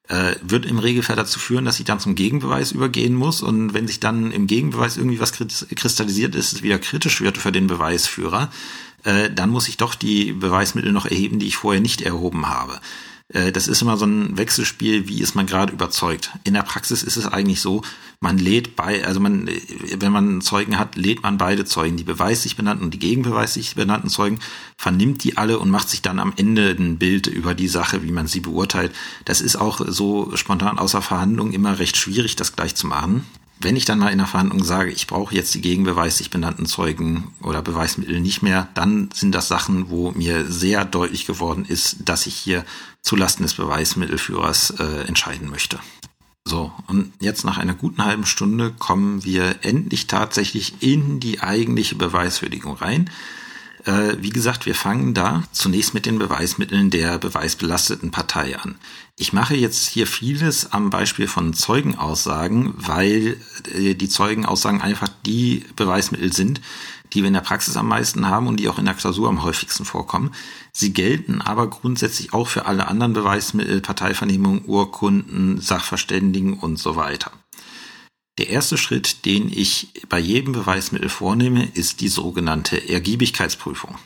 [0.09, 3.85] Äh, wird im Regelfall dazu führen, dass ich dann zum Gegenbeweis übergehen muss und wenn
[3.85, 8.49] sich dann im Gegenbeweis irgendwie was kristallisiert ist, es wieder kritisch wird für den Beweisführer,
[9.03, 12.81] äh, dann muss ich doch die Beweismittel noch erheben, die ich vorher nicht erhoben habe.
[13.29, 16.31] Äh, das ist immer so ein Wechselspiel, wie ist man gerade überzeugt.
[16.43, 17.81] In der Praxis ist es eigentlich so,
[18.19, 19.61] man lädt bei, also man, äh,
[19.99, 24.09] wenn man Zeugen hat, lädt man beide Zeugen, die beweislich benannten und die gegenbeweislich benannten
[24.09, 24.39] Zeugen,
[24.77, 28.11] vernimmt die alle und macht sich dann am Ende ein Bild über die Sache, wie
[28.11, 28.93] man sie beurteilt.
[29.25, 33.25] Das ist auch so spontan außer Verhandlung immer recht schwierig, das gleich zu machen
[33.61, 37.33] wenn ich dann mal in der Verhandlung sage, ich brauche jetzt die gegenbeweislich benannten Zeugen
[37.41, 42.25] oder Beweismittel nicht mehr, dann sind das Sachen, wo mir sehr deutlich geworden ist, dass
[42.25, 42.65] ich hier
[43.01, 45.79] zulasten des Beweismittelführers äh, entscheiden möchte.
[46.45, 51.95] So, und jetzt nach einer guten halben Stunde kommen wir endlich tatsächlich in die eigentliche
[51.95, 53.09] Beweiswürdigung rein.
[53.89, 58.75] Äh, wie gesagt, wir fangen da zunächst mit den Beweismitteln der beweisbelasteten Partei an.
[59.15, 63.37] Ich mache jetzt hier vieles am Beispiel von Zeugenaussagen, weil
[63.73, 66.61] äh, die Zeugenaussagen einfach die Beweismittel sind,
[67.13, 69.41] die wir in der Praxis am meisten haben und die auch in der Klausur am
[69.41, 70.35] häufigsten vorkommen.
[70.71, 77.31] Sie gelten aber grundsätzlich auch für alle anderen Beweismittel, Parteivernehmung, Urkunden, Sachverständigen und so weiter.
[78.39, 83.97] Der erste Schritt, den ich bei jedem Beweismittel vornehme, ist die sogenannte Ergiebigkeitsprüfung.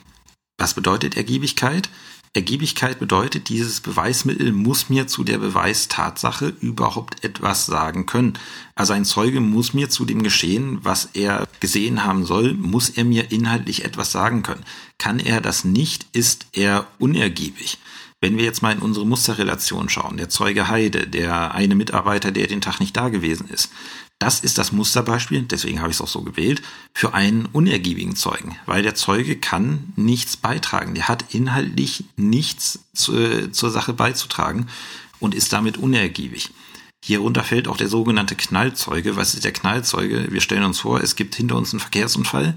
[0.58, 1.88] Was bedeutet Ergiebigkeit?
[2.32, 8.32] Ergiebigkeit bedeutet, dieses Beweismittel muss mir zu der Beweistatsache überhaupt etwas sagen können.
[8.74, 13.04] Also ein Zeuge muss mir zu dem Geschehen, was er gesehen haben soll, muss er
[13.04, 14.64] mir inhaltlich etwas sagen können.
[14.98, 17.78] Kann er das nicht, ist er unergiebig.
[18.24, 22.46] Wenn wir jetzt mal in unsere Musterrelation schauen, der Zeuge Heide, der eine Mitarbeiter, der
[22.46, 23.70] den Tag nicht da gewesen ist,
[24.18, 26.62] das ist das Musterbeispiel, deswegen habe ich es auch so gewählt,
[26.94, 30.94] für einen unergiebigen Zeugen, weil der Zeuge kann nichts beitragen.
[30.94, 34.68] Der hat inhaltlich nichts zu, zur Sache beizutragen
[35.20, 36.50] und ist damit unergiebig.
[37.04, 39.16] Hierunter fällt auch der sogenannte Knallzeuge.
[39.16, 40.28] Was ist der Knallzeuge?
[40.30, 42.54] Wir stellen uns vor, es gibt hinter uns einen Verkehrsunfall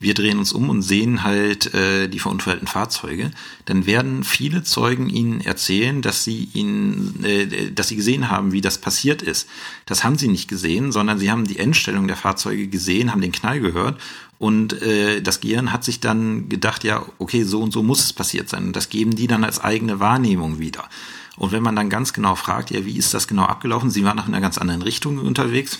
[0.00, 3.30] wir drehen uns um und sehen halt äh, die verunfallten Fahrzeuge,
[3.66, 8.62] dann werden viele Zeugen ihnen erzählen, dass sie ihnen, äh, dass sie gesehen haben, wie
[8.62, 9.46] das passiert ist.
[9.84, 13.30] Das haben sie nicht gesehen, sondern sie haben die Endstellung der Fahrzeuge gesehen, haben den
[13.30, 14.00] Knall gehört
[14.38, 18.14] und äh, das Gehirn hat sich dann gedacht, ja, okay, so und so muss es
[18.14, 18.68] passiert sein.
[18.68, 20.88] Und das geben die dann als eigene Wahrnehmung wieder.
[21.36, 23.90] Und wenn man dann ganz genau fragt, ja, wie ist das genau abgelaufen?
[23.90, 25.78] Sie waren noch in einer ganz anderen Richtung unterwegs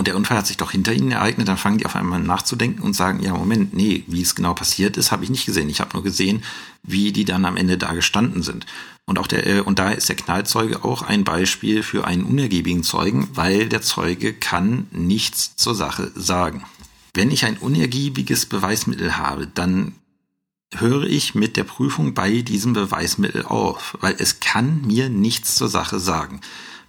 [0.00, 2.80] und der Unfall hat sich doch hinter ihnen ereignet, dann fangen die auf einmal nachzudenken
[2.80, 5.68] und sagen, ja, Moment, nee, wie es genau passiert ist, habe ich nicht gesehen.
[5.68, 6.42] Ich habe nur gesehen,
[6.82, 8.64] wie die dann am Ende da gestanden sind.
[9.04, 12.82] Und auch der, äh, und daher ist der Knallzeuge auch ein Beispiel für einen unergiebigen
[12.82, 16.64] Zeugen, weil der Zeuge kann nichts zur Sache sagen.
[17.12, 19.96] Wenn ich ein unergiebiges Beweismittel habe, dann
[20.74, 25.68] höre ich mit der Prüfung bei diesem Beweismittel auf, weil es kann mir nichts zur
[25.68, 26.40] Sache sagen.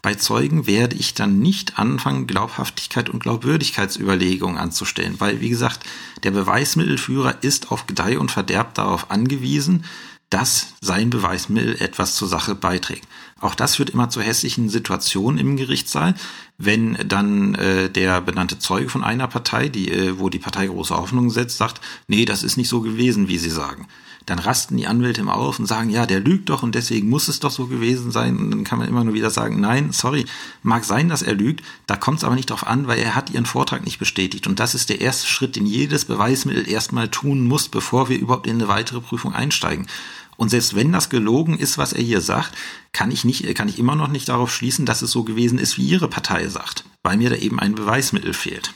[0.02, 5.84] Bei Zeugen werde ich dann nicht anfangen, Glaubhaftigkeit und Glaubwürdigkeitsüberlegungen anzustellen, weil, wie gesagt,
[6.24, 9.86] der Beweismittelführer ist auf Gedeih und Verderb darauf angewiesen,
[10.32, 13.06] dass sein Beweismittel etwas zur Sache beiträgt.
[13.42, 16.16] Auch das führt immer zu hässlichen Situationen im Gerichtssaal,
[16.58, 20.96] wenn dann äh, der benannte Zeuge von einer Partei, die, äh, wo die Partei große
[20.96, 23.88] Hoffnung setzt, sagt, nee, das ist nicht so gewesen, wie Sie sagen
[24.26, 27.28] dann rasten die Anwälte immer auf und sagen, ja, der lügt doch und deswegen muss
[27.28, 28.38] es doch so gewesen sein.
[28.38, 30.26] Und dann kann man immer nur wieder sagen, nein, sorry,
[30.64, 33.32] mag sein, dass er lügt, da kommt es aber nicht drauf an, weil er hat
[33.32, 34.48] ihren Vortrag nicht bestätigt.
[34.48, 38.48] Und das ist der erste Schritt, den jedes Beweismittel erstmal tun muss, bevor wir überhaupt
[38.48, 39.88] in eine weitere Prüfung einsteigen.
[40.38, 42.56] Und selbst wenn das gelogen ist, was er hier sagt,
[42.94, 45.78] kann ich nicht, kann ich immer noch nicht darauf schließen, dass es so gewesen ist,
[45.78, 48.74] wie Ihre Partei sagt, weil mir da eben ein Beweismittel fehlt.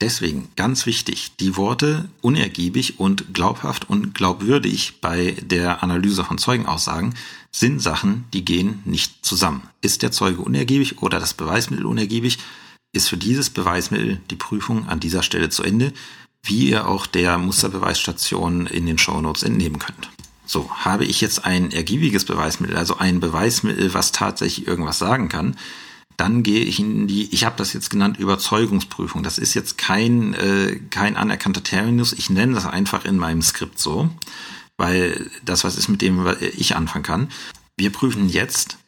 [0.00, 7.14] Deswegen ganz wichtig, die Worte unergiebig und glaubhaft und glaubwürdig bei der Analyse von Zeugenaussagen
[7.50, 9.62] sind Sachen, die gehen nicht zusammen.
[9.80, 12.38] Ist der Zeuge unergiebig oder das Beweismittel unergiebig,
[12.92, 15.92] ist für dieses Beweismittel die Prüfung an dieser Stelle zu Ende,
[16.44, 20.10] wie ihr auch der Musterbeweisstation in den Shownotes entnehmen könnt.
[20.46, 25.56] So, habe ich jetzt ein ergiebiges Beweismittel, also ein Beweismittel, was tatsächlich irgendwas sagen kann,
[26.18, 29.22] dann gehe ich in die, ich habe das jetzt genannt, Überzeugungsprüfung.
[29.22, 32.12] Das ist jetzt kein, äh, kein anerkannter Terminus.
[32.12, 34.10] Ich nenne das einfach in meinem Skript so,
[34.76, 36.26] weil das was ist, mit dem
[36.56, 37.28] ich anfangen kann.
[37.76, 38.78] Wir prüfen jetzt,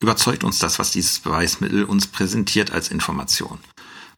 [0.00, 3.58] überzeugt uns das, was dieses Beweismittel uns präsentiert als Information.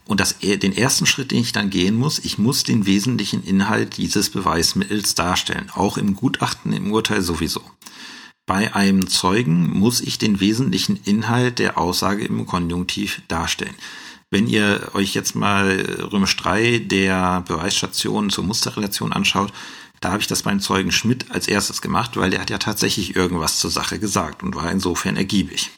[0.05, 3.97] Und das, den ersten Schritt, den ich dann gehen muss, ich muss den wesentlichen Inhalt
[3.97, 7.63] dieses Beweismittels darstellen, auch im Gutachten, im Urteil sowieso.
[8.53, 13.75] Bei einem Zeugen muss ich den wesentlichen Inhalt der Aussage im Konjunktiv darstellen.
[14.31, 15.81] Wenn ihr euch jetzt mal
[16.13, 19.55] Römisch 3 der Beweisstation zur Musterrelation anschaut,
[20.03, 23.17] da habe ich das beim Zeugen Schmidt als erstes gemacht, weil der hat ja tatsächlich
[23.17, 25.71] irgendwas zur Sache gesagt und war insofern ergiebig.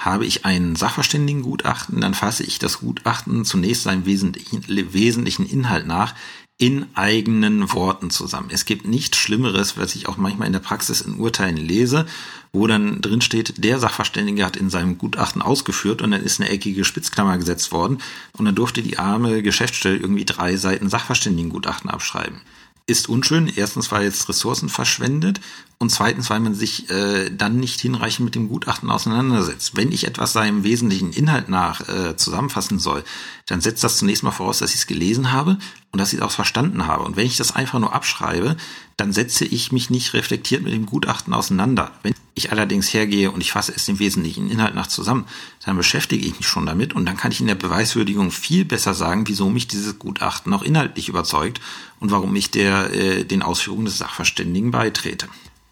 [0.00, 6.14] Habe ich ein Sachverständigengutachten, dann fasse ich das Gutachten zunächst seinem wesentlichen Inhalt nach,
[6.58, 8.50] in eigenen Worten zusammen.
[8.52, 12.04] Es gibt nichts Schlimmeres, was ich auch manchmal in der Praxis in Urteilen lese,
[12.52, 16.50] wo dann drin steht, der Sachverständige hat in seinem Gutachten ausgeführt und dann ist eine
[16.50, 17.98] eckige Spitzklammer gesetzt worden
[18.36, 22.40] und dann durfte die arme Geschäftsstelle irgendwie drei Seiten Sachverständigengutachten abschreiben
[22.88, 23.52] ist unschön.
[23.54, 25.40] Erstens, weil jetzt Ressourcen verschwendet
[25.78, 29.76] und zweitens, weil man sich äh, dann nicht hinreichend mit dem Gutachten auseinandersetzt.
[29.76, 33.04] Wenn ich etwas seinem wesentlichen Inhalt nach äh, zusammenfassen soll,
[33.46, 35.58] dann setzt das zunächst mal voraus, dass ich es gelesen habe
[35.92, 37.04] und dass ich es auch verstanden habe.
[37.04, 38.56] Und wenn ich das einfach nur abschreibe,
[38.96, 41.92] dann setze ich mich nicht reflektiert mit dem Gutachten auseinander.
[42.02, 45.26] Wenn ich allerdings hergehe und ich fasse es dem wesentlichen Inhalt nach zusammen,
[45.64, 48.94] dann beschäftige ich mich schon damit und dann kann ich in der Beweiswürdigung viel besser
[48.94, 51.60] sagen, wieso mich dieses Gutachten auch inhaltlich überzeugt
[52.00, 55.28] und warum ich der, äh, den Ausführungen des Sachverständigen beitrete.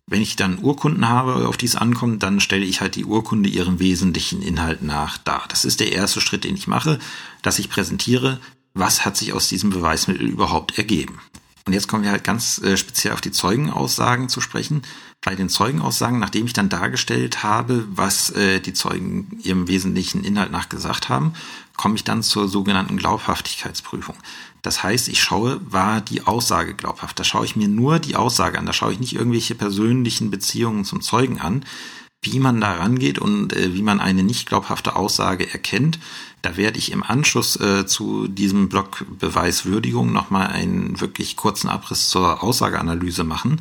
[0.09, 3.49] Wenn ich dann Urkunden habe, auf die es ankommt, dann stelle ich halt die Urkunde
[3.49, 5.47] ihrem wesentlichen Inhalt nach dar.
[5.49, 7.01] Das ist der erste Schritt, den ich mache,
[7.43, 8.39] dass ich präsentiere,
[8.73, 11.19] was hat sich aus diesem Beweismittel überhaupt ergeben.
[11.67, 14.83] Und jetzt kommen wir halt ganz äh, speziell auf die Zeugenaussagen zu sprechen.
[15.23, 20.53] Bei den Zeugenaussagen, nachdem ich dann dargestellt habe, was äh, die Zeugen ihrem wesentlichen Inhalt
[20.53, 21.35] nach gesagt haben,
[21.77, 24.15] komme ich dann zur sogenannten Glaubhaftigkeitsprüfung.
[24.63, 27.19] Das heißt, ich schaue, war die Aussage glaubhaft.
[27.19, 28.67] Da schaue ich mir nur die Aussage an.
[28.67, 31.65] Da schaue ich nicht irgendwelche persönlichen Beziehungen zum Zeugen an,
[32.23, 35.99] wie man da rangeht und äh, wie man eine nicht glaubhafte Aussage erkennt.
[36.43, 42.09] Da werde ich im Anschluss äh, zu diesem Block Beweiswürdigung nochmal einen wirklich kurzen Abriss
[42.09, 43.61] zur Aussageanalyse machen.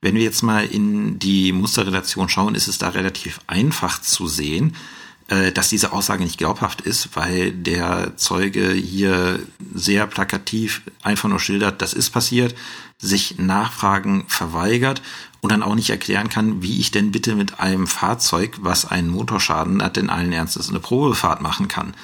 [0.00, 4.76] Wenn wir jetzt mal in die Musterrelation schauen, ist es da relativ einfach zu sehen,
[5.28, 9.40] äh, dass diese Aussage nicht glaubhaft ist, weil der Zeuge hier
[9.74, 12.54] sehr plakativ einfach nur schildert, das ist passiert,
[12.98, 15.02] sich Nachfragen verweigert
[15.40, 19.08] und dann auch nicht erklären kann, wie ich denn bitte mit einem Fahrzeug, was einen
[19.08, 21.94] Motorschaden hat, denn allen Ernstes eine Probefahrt machen kann.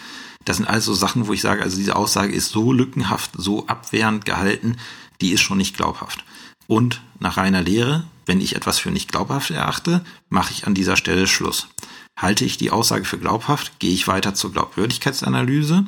[0.44, 4.24] Das sind also Sachen, wo ich sage, also diese Aussage ist so lückenhaft, so abwehrend
[4.24, 4.76] gehalten,
[5.20, 6.24] die ist schon nicht glaubhaft.
[6.66, 10.96] Und nach reiner Lehre, wenn ich etwas für nicht glaubhaft erachte, mache ich an dieser
[10.96, 11.68] Stelle Schluss.
[12.16, 15.86] Halte ich die Aussage für glaubhaft, gehe ich weiter zur Glaubwürdigkeitsanalyse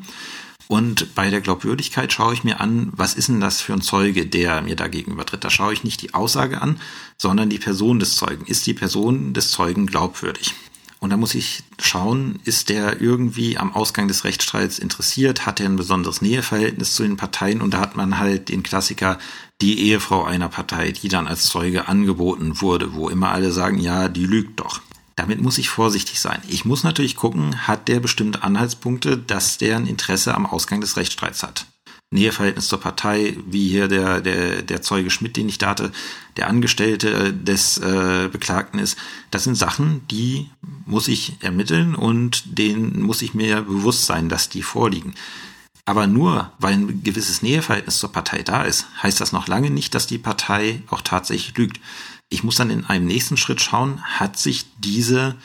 [0.66, 4.26] und bei der Glaubwürdigkeit schaue ich mir an, was ist denn das für ein Zeuge,
[4.26, 5.44] der mir da gegenübertritt.
[5.44, 6.80] Da schaue ich nicht die Aussage an,
[7.18, 8.46] sondern die Person des Zeugen.
[8.46, 10.54] Ist die Person des Zeugen glaubwürdig?
[11.00, 15.44] Und da muss ich schauen, ist der irgendwie am Ausgang des Rechtsstreits interessiert?
[15.44, 17.60] Hat er ein besonderes Näheverhältnis zu den Parteien?
[17.60, 19.18] Und da hat man halt den Klassiker,
[19.60, 24.08] die Ehefrau einer Partei, die dann als Zeuge angeboten wurde, wo immer alle sagen, ja,
[24.08, 24.80] die lügt doch.
[25.16, 26.42] Damit muss ich vorsichtig sein.
[26.48, 30.96] Ich muss natürlich gucken, hat der bestimmte Anhaltspunkte, dass der ein Interesse am Ausgang des
[30.96, 31.66] Rechtsstreits hat.
[32.10, 35.92] Näheverhältnis zur Partei, wie hier der, der, der Zeuge Schmidt, den ich da hatte,
[36.36, 38.96] der Angestellte des äh, Beklagten ist.
[39.30, 40.48] Das sind Sachen, die
[40.86, 45.14] muss ich ermitteln und denen muss ich mir bewusst sein, dass die vorliegen.
[45.86, 49.94] Aber nur weil ein gewisses Näheverhältnis zur Partei da ist, heißt das noch lange nicht,
[49.94, 51.80] dass die Partei auch tatsächlich lügt.
[52.30, 55.36] Ich muss dann in einem nächsten Schritt schauen, hat sich diese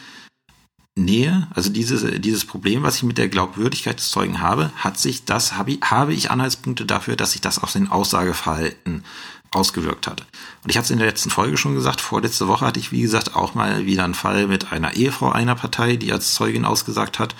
[0.95, 5.25] Nähe, also dieses, dieses Problem, was ich mit der Glaubwürdigkeit des Zeugen habe, hat sich
[5.25, 9.03] das, habe ich, habe ich Anhaltspunkte dafür, dass sich das auf sein Aussageverhalten
[9.51, 10.25] ausgewirkt hatte.
[10.63, 13.01] Und ich hatte es in der letzten Folge schon gesagt, vorletzte Woche hatte ich, wie
[13.01, 17.19] gesagt, auch mal wieder einen Fall mit einer Ehefrau einer Partei, die als Zeugin ausgesagt
[17.19, 17.35] hat.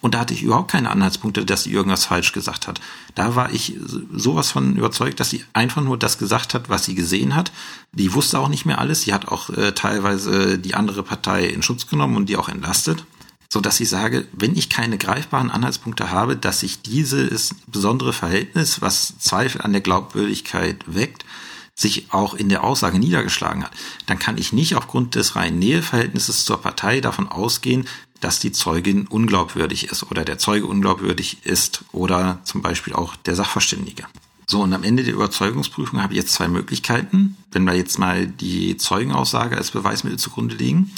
[0.00, 2.80] Und da hatte ich überhaupt keine Anhaltspunkte, dass sie irgendwas falsch gesagt hat.
[3.14, 3.76] Da war ich
[4.12, 7.52] sowas von überzeugt, dass sie einfach nur das gesagt hat, was sie gesehen hat.
[7.92, 9.02] Die wusste auch nicht mehr alles.
[9.02, 13.04] Sie hat auch äh, teilweise die andere Partei in Schutz genommen und die auch entlastet.
[13.48, 18.80] So dass ich sage, wenn ich keine greifbaren Anhaltspunkte habe, dass sich dieses besondere Verhältnis,
[18.80, 21.24] was Zweifel an der Glaubwürdigkeit weckt,
[21.74, 23.72] sich auch in der Aussage niedergeschlagen hat,
[24.06, 27.88] dann kann ich nicht aufgrund des reinen Näheverhältnisses zur Partei davon ausgehen,
[28.20, 33.34] dass die Zeugin unglaubwürdig ist oder der Zeuge unglaubwürdig ist oder zum Beispiel auch der
[33.34, 34.06] Sachverständige.
[34.46, 38.26] So, und am Ende der Überzeugungsprüfung habe ich jetzt zwei Möglichkeiten, wenn wir jetzt mal
[38.26, 40.92] die Zeugenaussage als Beweismittel zugrunde legen.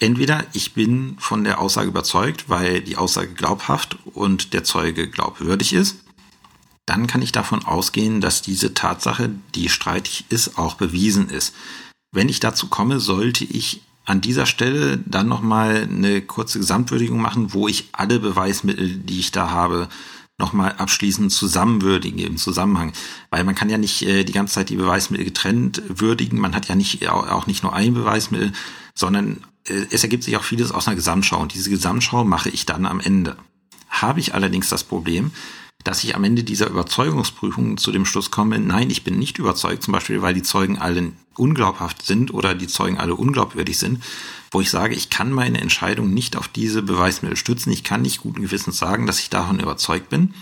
[0.00, 5.72] Entweder ich bin von der Aussage überzeugt, weil die Aussage glaubhaft und der Zeuge glaubwürdig
[5.72, 5.98] ist.
[6.88, 11.54] Dann kann ich davon ausgehen, dass diese Tatsache, die streitig ist, auch bewiesen ist.
[12.12, 17.52] Wenn ich dazu komme, sollte ich an dieser Stelle dann nochmal eine kurze Gesamtwürdigung machen,
[17.52, 19.90] wo ich alle Beweismittel, die ich da habe,
[20.38, 22.94] nochmal abschließend zusammenwürdigen im Zusammenhang.
[23.28, 26.40] Weil man kann ja nicht äh, die ganze Zeit die Beweismittel getrennt würdigen.
[26.40, 28.52] Man hat ja nicht auch nicht nur ein Beweismittel,
[28.94, 31.38] sondern äh, es ergibt sich auch vieles aus einer Gesamtschau.
[31.38, 33.36] Und diese Gesamtschau mache ich dann am Ende.
[33.90, 35.32] Habe ich allerdings das Problem,
[35.84, 39.82] dass ich am Ende dieser Überzeugungsprüfung zu dem Schluss komme, nein, ich bin nicht überzeugt,
[39.82, 44.02] zum Beispiel, weil die Zeugen alle unglaubhaft sind oder die Zeugen alle unglaubwürdig sind,
[44.50, 48.20] wo ich sage, ich kann meine Entscheidung nicht auf diese Beweismittel stützen, ich kann nicht
[48.20, 50.34] guten Gewissens sagen, dass ich davon überzeugt bin,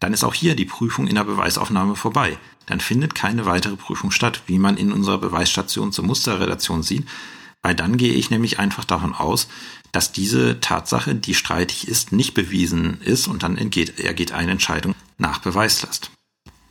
[0.00, 2.36] dann ist auch hier die Prüfung in der Beweisaufnahme vorbei.
[2.66, 7.06] Dann findet keine weitere Prüfung statt, wie man in unserer Beweisstation zur Musterrelation sieht,
[7.62, 9.48] weil dann gehe ich nämlich einfach davon aus,
[9.92, 14.94] dass diese Tatsache, die streitig ist, nicht bewiesen ist und dann entgeht, ergeht eine Entscheidung
[15.18, 16.10] nach Beweislast.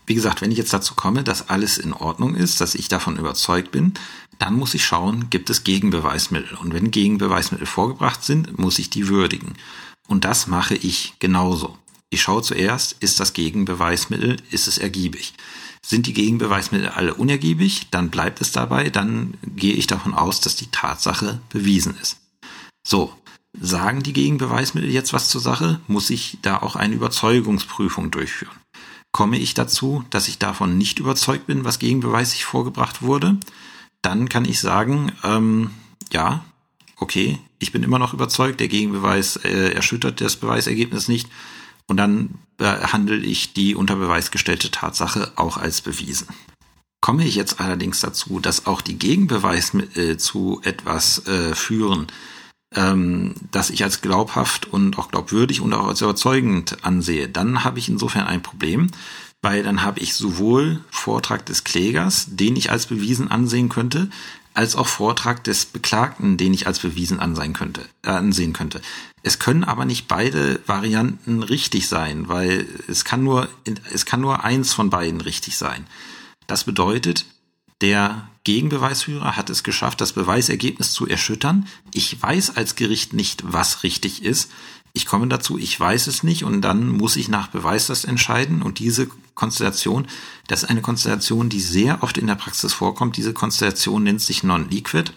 [0.06, 3.18] Wie gesagt, wenn ich jetzt dazu komme, dass alles in Ordnung ist, dass ich davon
[3.18, 3.94] überzeugt bin,
[4.40, 6.58] dann muss ich schauen, gibt es Gegenbeweismittel.
[6.58, 9.54] Und wenn Gegenbeweismittel vorgebracht sind, muss ich die würdigen.
[10.08, 11.78] Und das mache ich genauso.
[12.10, 15.34] Ich schaue zuerst, ist das Gegenbeweismittel, ist es ergiebig.
[15.84, 20.56] Sind die Gegenbeweismittel alle unergiebig, dann bleibt es dabei, dann gehe ich davon aus, dass
[20.56, 22.20] die Tatsache bewiesen ist.
[22.84, 23.14] So,
[23.60, 28.56] sagen die Gegenbeweismittel jetzt was zur Sache, muss ich da auch eine Überzeugungsprüfung durchführen.
[29.12, 33.38] Komme ich dazu, dass ich davon nicht überzeugt bin, was gegenbeweislich vorgebracht wurde,
[34.02, 35.72] dann kann ich sagen, ähm,
[36.12, 36.44] ja,
[36.98, 41.30] okay, ich bin immer noch überzeugt, der Gegenbeweis äh, erschüttert das Beweisergebnis nicht
[41.88, 46.28] und dann behandle ich die unter Beweis gestellte Tatsache auch als bewiesen.
[47.02, 52.08] Komme ich jetzt allerdings dazu, dass auch die Gegenbeweismittel zu etwas äh, führen,
[52.76, 57.80] ähm, das ich als glaubhaft und auch glaubwürdig und auch als überzeugend ansehe, dann habe
[57.80, 58.92] ich insofern ein Problem,
[59.42, 64.10] weil dann habe ich sowohl Vortrag des Klägers, den ich als bewiesen ansehen könnte,
[64.54, 68.82] als auch Vortrag des Beklagten, den ich als bewiesen ansehen könnte, äh, ansehen könnte.
[69.24, 73.50] Es können aber nicht beide Varianten richtig sein, weil es kann nur,
[73.94, 75.86] es kann nur eins von beiden richtig sein.
[76.48, 77.26] Das bedeutet,
[77.82, 81.68] der Gegenbeweisführer hat es geschafft, das Beweisergebnis zu erschüttern.
[81.94, 84.52] Ich weiß als Gericht nicht, was richtig ist.
[84.94, 88.62] Ich komme dazu, ich weiß es nicht und dann muss ich nach Beweis das entscheiden.
[88.62, 90.08] Und diese Konstellation,
[90.48, 93.18] das ist eine Konstellation, die sehr oft in der Praxis vorkommt.
[93.18, 95.12] Diese Konstellation nennt sich Non-Liquid.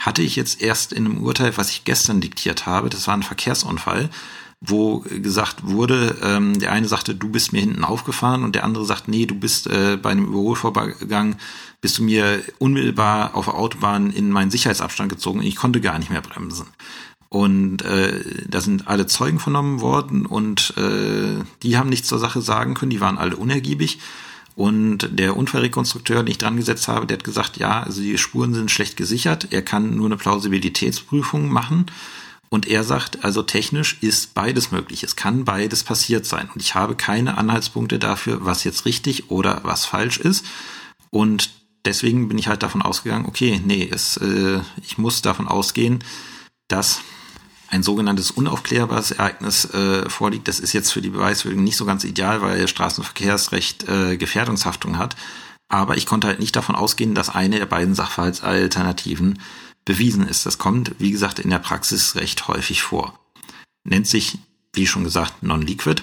[0.00, 3.22] Hatte ich jetzt erst in einem Urteil, was ich gestern diktiert habe, das war ein
[3.22, 4.10] Verkehrsunfall
[4.66, 8.84] wo gesagt wurde, ähm, der eine sagte, du bist mir hinten aufgefahren und der andere
[8.84, 11.36] sagt, nee, du bist äh, bei einem Überholvorgang,
[11.80, 15.98] bist du mir unmittelbar auf der Autobahn in meinen Sicherheitsabstand gezogen und ich konnte gar
[15.98, 16.66] nicht mehr bremsen.
[17.34, 22.40] Und äh, da sind alle Zeugen vernommen worden und äh, die haben nichts zur Sache
[22.40, 23.98] sagen können, die waren alle unergiebig.
[24.54, 28.54] Und der Unfallrekonstrukteur, den ich dran gesetzt habe, der hat gesagt, ja, also die Spuren
[28.54, 31.86] sind schlecht gesichert, er kann nur eine Plausibilitätsprüfung machen.
[32.50, 35.02] Und er sagt, also technisch ist beides möglich.
[35.02, 36.48] Es kann beides passiert sein.
[36.54, 40.46] Und ich habe keine Anhaltspunkte dafür, was jetzt richtig oder was falsch ist.
[41.10, 41.50] Und
[41.84, 45.98] deswegen bin ich halt davon ausgegangen, okay, nee, es, äh, ich muss davon ausgehen,
[46.68, 47.00] dass
[47.74, 50.46] ein sogenanntes unaufklärbares Ereignis äh, vorliegt.
[50.46, 55.16] Das ist jetzt für die Beweiswürdigung nicht so ganz ideal, weil Straßenverkehrsrecht äh, Gefährdungshaftung hat.
[55.68, 59.40] Aber ich konnte halt nicht davon ausgehen, dass eine der beiden Sachverhaltsalternativen
[59.84, 60.46] bewiesen ist.
[60.46, 63.18] Das kommt, wie gesagt, in der Praxis recht häufig vor.
[63.82, 64.38] Nennt sich,
[64.72, 66.02] wie schon gesagt, Non-Liquid.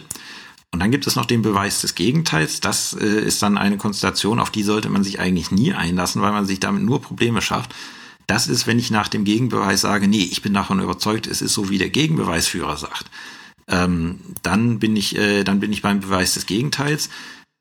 [0.71, 2.59] Und dann gibt es noch den Beweis des Gegenteils.
[2.59, 6.33] Das äh, ist dann eine Konstellation, auf die sollte man sich eigentlich nie einlassen, weil
[6.33, 7.73] man sich damit nur Probleme schafft.
[8.31, 11.53] Das ist, wenn ich nach dem Gegenbeweis sage, nee, ich bin davon überzeugt, es ist
[11.53, 13.11] so, wie der Gegenbeweisführer sagt.
[13.67, 17.09] Ähm, dann bin ich, äh, dann bin ich beim Beweis des Gegenteils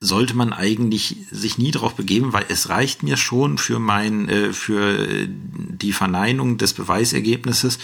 [0.02, 4.52] sollte man eigentlich sich nie darauf begeben, weil es reicht mir schon für mein, äh,
[4.52, 7.80] für die Verneinung des Beweisergebnisses,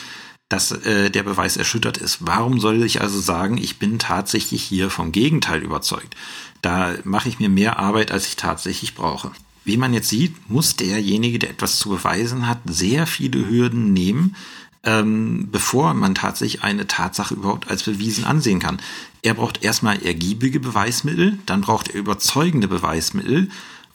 [0.48, 2.18] dass äh, der Beweis erschüttert ist.
[2.20, 6.14] Warum soll ich also sagen, ich bin tatsächlich hier vom Gegenteil überzeugt?
[6.62, 9.32] Da mache ich mir mehr Arbeit, als ich tatsächlich brauche.
[9.66, 14.36] Wie man jetzt sieht, muss derjenige, der etwas zu beweisen hat, sehr viele Hürden nehmen,
[14.84, 18.78] ähm, bevor man tatsächlich eine Tatsache überhaupt als bewiesen ansehen kann.
[19.22, 23.48] Er braucht erstmal ergiebige Beweismittel, dann braucht er überzeugende Beweismittel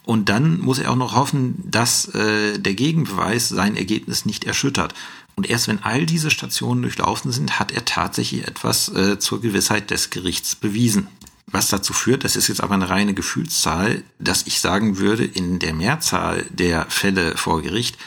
[0.04, 4.92] und dann muss er auch noch hoffen, dass äh, der Gegenbeweis sein Ergebnis nicht erschüttert.
[5.36, 9.90] Und erst wenn all diese Stationen durchlaufen sind, hat er tatsächlich etwas äh, zur Gewissheit
[9.90, 11.08] des Gerichts bewiesen.
[11.46, 15.58] Was dazu führt, das ist jetzt aber eine reine Gefühlszahl, dass ich sagen würde, in
[15.58, 17.98] der Mehrzahl der Fälle vor Gericht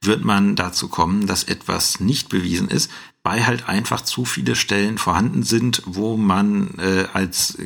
[0.00, 2.90] wird man dazu kommen, dass etwas nicht bewiesen ist,
[3.22, 7.58] weil halt einfach zu viele Stellen vorhanden sind, wo man äh, als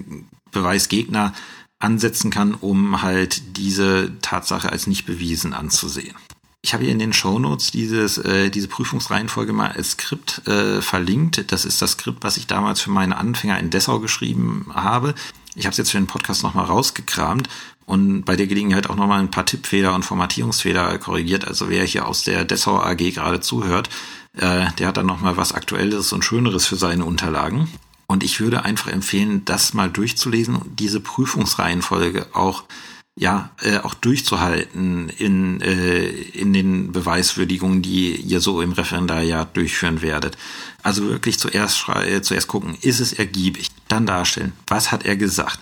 [0.51, 1.35] Beweisgegner
[1.79, 6.15] ansetzen kann, um halt diese Tatsache als nicht bewiesen anzusehen.
[6.61, 11.53] Ich habe hier in den Shownotes dieses, äh, diese Prüfungsreihenfolge mal als Skript äh, verlinkt.
[11.53, 15.15] Das ist das Skript, was ich damals für meine Anfänger in Dessau geschrieben habe.
[15.55, 17.49] Ich habe es jetzt für den Podcast nochmal rausgekramt
[17.87, 21.47] und bei der Gelegenheit auch nochmal ein paar Tippfehler und Formatierungsfehler korrigiert.
[21.47, 23.89] Also wer hier aus der Dessau AG gerade zuhört,
[24.37, 27.69] äh, der hat dann nochmal was Aktuelles und Schöneres für seine Unterlagen.
[28.09, 32.65] Und ich würde einfach empfehlen, das mal durchzulesen und diese Prüfungsreihenfolge auch
[33.19, 40.03] ja äh, auch durchzuhalten in äh, in den Beweiswürdigungen, die ihr so im Referendariat durchführen
[40.03, 40.39] werdet.
[40.83, 45.59] Also wirklich zuerst äh, zuerst gucken, ist es ergiebig, dann darstellen, was hat er gesagt,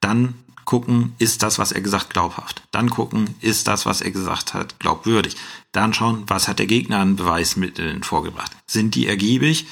[0.00, 0.34] dann
[0.64, 2.62] gucken, ist das, was er gesagt, glaubhaft.
[2.70, 5.34] Dann gucken, ist das, was er gesagt hat, glaubwürdig.
[5.72, 8.52] Dann schauen, was hat der Gegner an Beweismitteln vorgebracht.
[8.68, 9.66] Sind die ergiebig?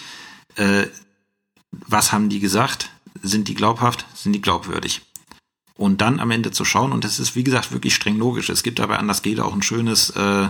[0.57, 0.87] Äh,
[1.71, 2.91] was haben die gesagt?
[3.23, 4.07] Sind die glaubhaft?
[4.15, 5.03] Sind die glaubwürdig?
[5.79, 8.51] Und dann am Ende zu schauen, und das ist, wie gesagt, wirklich streng logisch.
[8.51, 10.49] Es gibt dabei an das Gele auch ein schönes äh,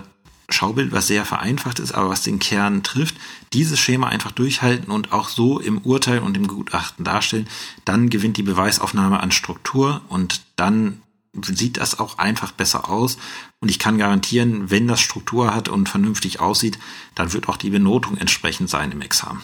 [0.49, 3.14] Schaubild, was sehr vereinfacht ist, aber was den Kern trifft,
[3.53, 7.47] dieses Schema einfach durchhalten und auch so im Urteil und im Gutachten darstellen,
[7.85, 11.03] dann gewinnt die Beweisaufnahme an Struktur und dann
[11.43, 13.18] sieht das auch einfach besser aus.
[13.61, 16.79] Und ich kann garantieren, wenn das Struktur hat und vernünftig aussieht,
[17.14, 19.43] dann wird auch die Benotung entsprechend sein im Examen.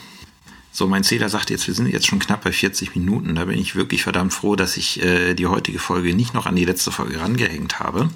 [0.77, 3.35] So, mein Zähler sagt jetzt, wir sind jetzt schon knapp bei 40 Minuten.
[3.35, 6.57] Da bin ich wirklich verdammt froh, dass ich äh, die heutige Folge nicht noch an
[6.57, 8.09] die letzte Folge rangehängt habe.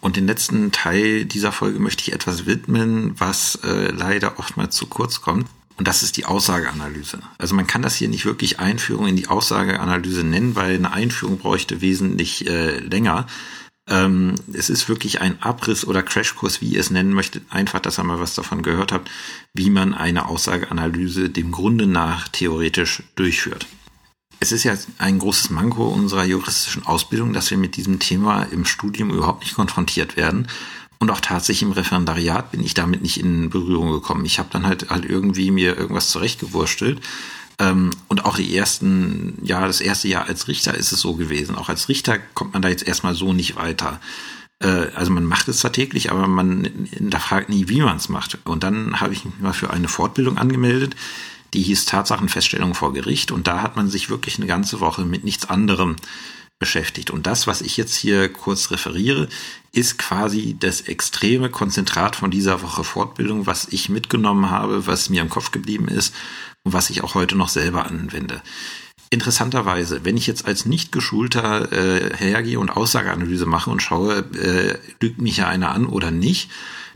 [0.00, 4.86] Und den letzten Teil dieser Folge möchte ich etwas widmen, was äh, leider oftmals zu
[4.86, 5.46] kurz kommt.
[5.76, 7.18] Und das ist die Aussageanalyse.
[7.36, 11.36] Also man kann das hier nicht wirklich Einführung in die Aussageanalyse nennen, weil eine Einführung
[11.36, 13.26] bräuchte wesentlich äh, länger.
[13.88, 17.44] Ähm, es ist wirklich ein Abriss oder Crashkurs, wie ihr es nennen möchtet.
[17.50, 19.10] Einfach, dass ihr mal was davon gehört habt,
[19.54, 23.66] wie man eine Aussageanalyse dem Grunde nach theoretisch durchführt.
[24.38, 28.64] Es ist ja ein großes Manko unserer juristischen Ausbildung, dass wir mit diesem Thema im
[28.64, 30.48] Studium überhaupt nicht konfrontiert werden.
[30.98, 34.24] Und auch tatsächlich im Referendariat bin ich damit nicht in Berührung gekommen.
[34.24, 37.00] Ich habe dann halt, halt irgendwie mir irgendwas zurechtgewurstelt.
[37.58, 41.56] Ähm, und auch die ersten, ja, das erste Jahr als Richter ist es so gewesen.
[41.56, 44.00] Auch als Richter kommt man da jetzt erstmal so nicht weiter.
[44.58, 48.38] Äh, also man macht es zwar täglich, aber man hinterfragt nie, wie man es macht.
[48.44, 50.96] Und dann habe ich mich mal für eine Fortbildung angemeldet,
[51.54, 53.30] die hieß Tatsachenfeststellung vor Gericht.
[53.30, 55.96] Und da hat man sich wirklich eine ganze Woche mit nichts anderem
[56.58, 57.10] beschäftigt.
[57.10, 59.28] Und das, was ich jetzt hier kurz referiere,
[59.72, 65.20] ist quasi das extreme Konzentrat von dieser Woche Fortbildung, was ich mitgenommen habe, was mir
[65.20, 66.14] im Kopf geblieben ist
[66.72, 68.42] was ich auch heute noch selber anwende.
[69.10, 74.78] Interessanterweise, wenn ich jetzt als nicht geschulter äh, hergehe und Aussageanalyse mache und schaue, äh,
[75.00, 76.50] lügt mich ja einer an oder nicht,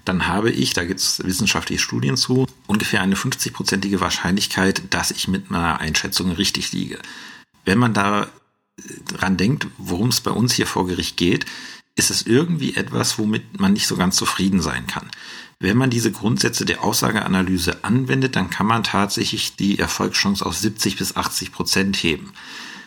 [0.04, 5.28] dann habe ich, da gibt es wissenschaftliche Studien zu, ungefähr eine 50-prozentige Wahrscheinlichkeit, dass ich
[5.28, 6.98] mit meiner Einschätzung richtig liege.
[7.64, 8.28] Wenn man da
[9.06, 11.46] dran denkt, worum es bei uns hier vor Gericht geht,
[11.96, 15.10] ist es irgendwie etwas, womit man nicht so ganz zufrieden sein kann.
[15.62, 20.96] Wenn man diese Grundsätze der Aussageanalyse anwendet, dann kann man tatsächlich die Erfolgschance auf 70
[20.96, 22.32] bis 80 Prozent heben.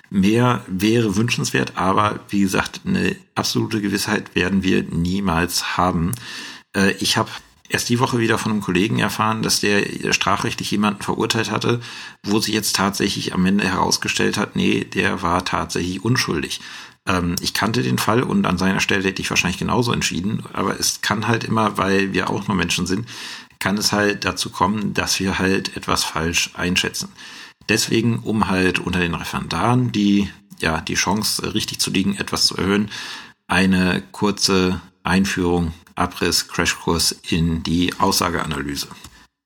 [0.10, 6.14] Mehr wäre wünschenswert, aber wie gesagt, eine absolute Gewissheit werden wir niemals haben.
[6.76, 7.30] Äh, ich habe
[7.74, 11.82] erst die Woche wieder von einem Kollegen erfahren, dass der strafrechtlich jemanden verurteilt hatte,
[12.24, 16.62] wo sich jetzt tatsächlich am Ende herausgestellt hat, nee, der war tatsächlich unschuldig.
[17.08, 20.80] Ähm, ich kannte den Fall und an seiner Stelle hätte ich wahrscheinlich genauso entschieden, aber
[20.80, 23.08] es kann halt immer, weil wir auch nur Menschen sind,
[23.60, 27.10] kann es halt dazu kommen, dass wir halt etwas falsch einschätzen.
[27.70, 32.56] Deswegen, um halt unter den Referendaren die, ja, die Chance richtig zu liegen, etwas zu
[32.56, 32.92] erhöhen,
[33.48, 38.88] eine kurze Einführung Abriss, Crashkurs in die Aussageanalyse.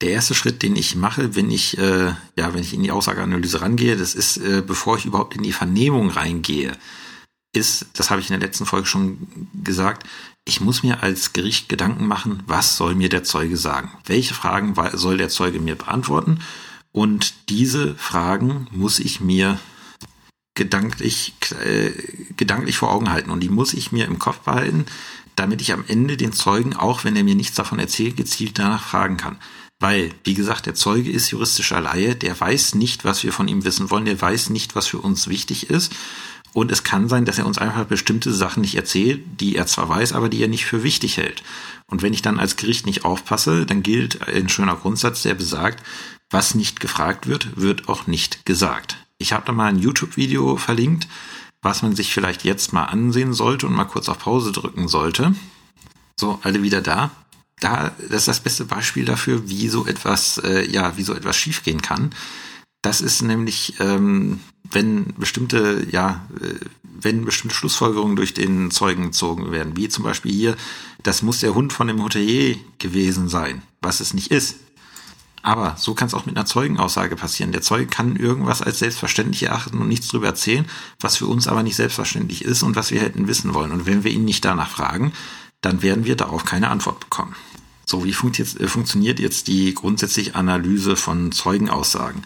[0.02, 3.62] Der erste Schritt, den ich mache, wenn ich, äh, ja, wenn ich in die Aussageanalyse
[3.62, 6.78] rangehe, das ist, äh, bevor ich überhaupt in die Vernehmung reingehe,
[7.54, 10.08] ist, das habe ich in der letzten Folge schon gesagt,
[10.46, 13.92] ich muss mir als Gericht Gedanken machen, was soll mir der Zeuge sagen?
[14.06, 16.40] Welche Fragen soll der Zeuge mir beantworten?
[16.92, 19.60] Und diese Fragen muss ich mir
[20.56, 21.34] gedanklich,
[21.64, 21.92] äh,
[22.36, 24.86] gedanklich vor Augen halten und die muss ich mir im Kopf behalten,
[25.38, 28.84] damit ich am Ende den Zeugen, auch wenn er mir nichts davon erzählt, gezielt danach
[28.84, 29.38] fragen kann.
[29.80, 33.64] Weil, wie gesagt, der Zeuge ist juristischer Laie, der weiß nicht, was wir von ihm
[33.64, 35.94] wissen wollen, der weiß nicht, was für uns wichtig ist.
[36.54, 39.88] Und es kann sein, dass er uns einfach bestimmte Sachen nicht erzählt, die er zwar
[39.90, 41.44] weiß, aber die er nicht für wichtig hält.
[41.86, 45.84] Und wenn ich dann als Gericht nicht aufpasse, dann gilt ein schöner Grundsatz, der besagt,
[46.32, 48.98] was nicht gefragt wird, wird auch nicht gesagt.
[49.20, 51.08] Ich habe da mal ein YouTube-Video verlinkt,
[51.62, 55.36] was man sich vielleicht jetzt mal ansehen sollte und mal kurz auf Pause drücken sollte.
[56.20, 57.12] So, alle wieder da.
[57.60, 61.38] Da, das ist das beste Beispiel dafür, wie so etwas, äh, ja, wie so etwas
[61.38, 62.12] schiefgehen kann.
[62.84, 64.40] Das ist nämlich, ähm,
[64.72, 70.32] wenn bestimmte, ja, äh, wenn bestimmte Schlussfolgerungen durch den Zeugen gezogen werden, wie zum Beispiel
[70.32, 70.56] hier,
[71.04, 74.58] das muss der Hund von dem Hotelier gewesen sein, was es nicht ist.
[75.44, 77.52] Aber so kann es auch mit einer Zeugenaussage passieren.
[77.52, 80.66] Der Zeuge kann irgendwas als selbstverständlich erachten und nichts darüber erzählen,
[81.00, 83.72] was für uns aber nicht selbstverständlich ist und was wir hätten wissen wollen.
[83.72, 85.14] Und wenn wir ihn nicht danach fragen,
[85.62, 87.36] dann werden wir darauf keine Antwort bekommen.
[87.86, 92.24] So, wie äh, funktioniert jetzt die grundsätzliche Analyse von Zeugenaussagen?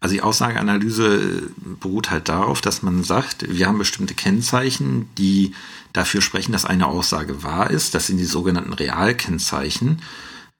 [0.00, 1.42] Also die Aussageanalyse äh,
[1.80, 5.54] beruht halt darauf, dass man sagt, wir haben bestimmte Kennzeichen, die
[5.92, 7.94] dafür sprechen, dass eine Aussage wahr ist.
[7.94, 10.02] Das sind die sogenannten Realkennzeichen.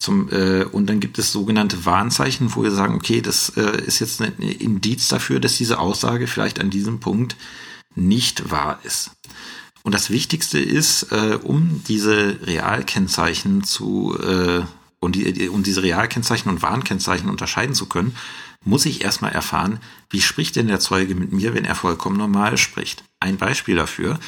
[0.04, 4.00] Zum, äh, und dann gibt es sogenannte Warnzeichen, wo wir sagen, okay, das äh, ist
[4.00, 7.36] jetzt ein Indiz dafür, dass diese Aussage vielleicht an diesem Punkt
[7.94, 9.12] nicht wahr ist.
[9.82, 14.62] Und das Wichtigste ist, äh, um diese Realkennzeichen zu äh,
[15.00, 18.14] und die, um diese Realkennzeichen und Warnkennzeichen unterscheiden zu können,
[18.62, 19.78] muss ich erstmal erfahren,
[20.10, 23.04] wie spricht denn der Zeuge mit mir, wenn er vollkommen normal spricht.
[23.20, 24.18] Ein Beispiel dafür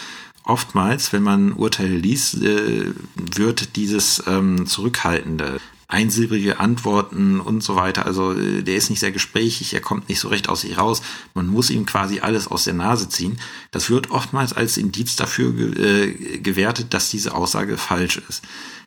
[0.46, 8.06] oftmals, wenn man Urteile liest, äh, wird dieses ähm, zurückhaltende, einsilbige Antworten und so weiter,
[8.06, 11.02] also äh, der ist nicht sehr gesprächig, er kommt nicht so recht aus sich raus,
[11.34, 13.38] man muss ihm quasi alles aus der Nase ziehen.
[13.70, 18.42] Das wird oftmals als Indiz dafür äh, gewertet, dass diese Aussage falsch ist.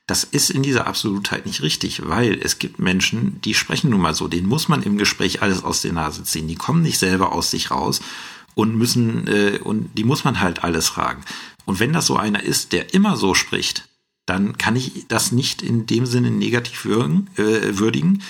[0.07, 4.16] Das ist in dieser Absolutheit nicht richtig, weil es gibt Menschen, die sprechen nun mal
[4.16, 7.32] so, denen muss man im Gespräch alles aus der Nase ziehen, die kommen nicht selber
[7.32, 8.01] aus sich raus
[8.60, 11.22] und müssen, äh, und die muss man halt alles fragen.
[11.66, 13.88] Und wenn das so einer ist, der immer so spricht,
[14.26, 18.22] dann kann ich das nicht in dem Sinne negativ äh, würdigen.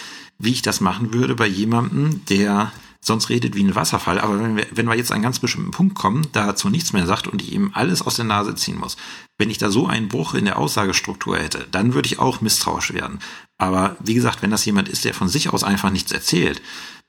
[0.42, 2.72] wie ich das machen würde bei jemandem, der
[3.02, 4.20] sonst redet wie ein Wasserfall.
[4.20, 7.06] Aber wenn wir, wenn wir jetzt an einen ganz bestimmten Punkt kommen, dazu nichts mehr
[7.06, 8.96] sagt und ich ihm alles aus der Nase ziehen muss,
[9.38, 12.94] wenn ich da so einen Bruch in der Aussagestruktur hätte, dann würde ich auch misstrauisch
[12.94, 13.20] werden.
[13.58, 16.62] Aber wie gesagt, wenn das jemand ist, der von sich aus einfach nichts erzählt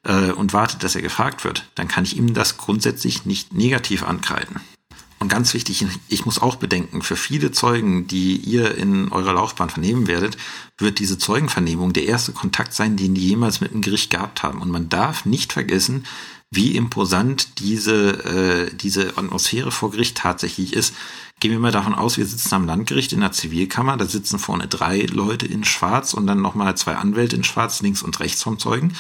[0.05, 4.03] äh, und wartet, dass er gefragt wird, dann kann ich ihm das grundsätzlich nicht negativ
[4.03, 4.61] ankreiden.
[5.20, 9.68] Und ganz wichtig, ich muss auch bedenken, für viele Zeugen, die ihr in eurer Laufbahn
[9.68, 10.38] vernehmen werdet,
[10.78, 14.62] wird diese Zeugenvernehmung der erste Kontakt sein, den die jemals mit dem Gericht gehabt haben.
[14.62, 16.07] Und man darf nicht vergessen,
[16.51, 20.94] wie imposant diese, äh, diese Atmosphäre vor Gericht tatsächlich ist.
[21.38, 24.68] Gehen wir mal davon aus, wir sitzen am Landgericht in der Zivilkammer, da sitzen vorne
[24.68, 28.59] drei Leute in Schwarz und dann nochmal zwei Anwälte in Schwarz, links und rechts vom
[28.59, 28.94] Zeugen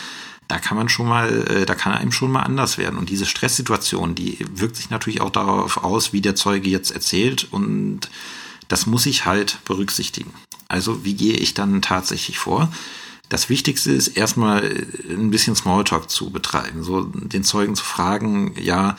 [0.50, 2.98] da kann man schon mal, äh, da kann einem schon mal anders werden.
[2.98, 7.46] Und diese Stresssituation, die wirkt sich natürlich auch darauf aus, wie der Zeuge jetzt erzählt
[7.52, 8.10] und
[8.66, 10.32] das muss ich halt berücksichtigen.
[10.68, 12.72] Also wie gehe ich dann tatsächlich vor?
[13.28, 14.62] Das Wichtigste ist erstmal
[15.08, 18.96] ein bisschen Smalltalk zu betreiben, so den Zeugen zu fragen, ja,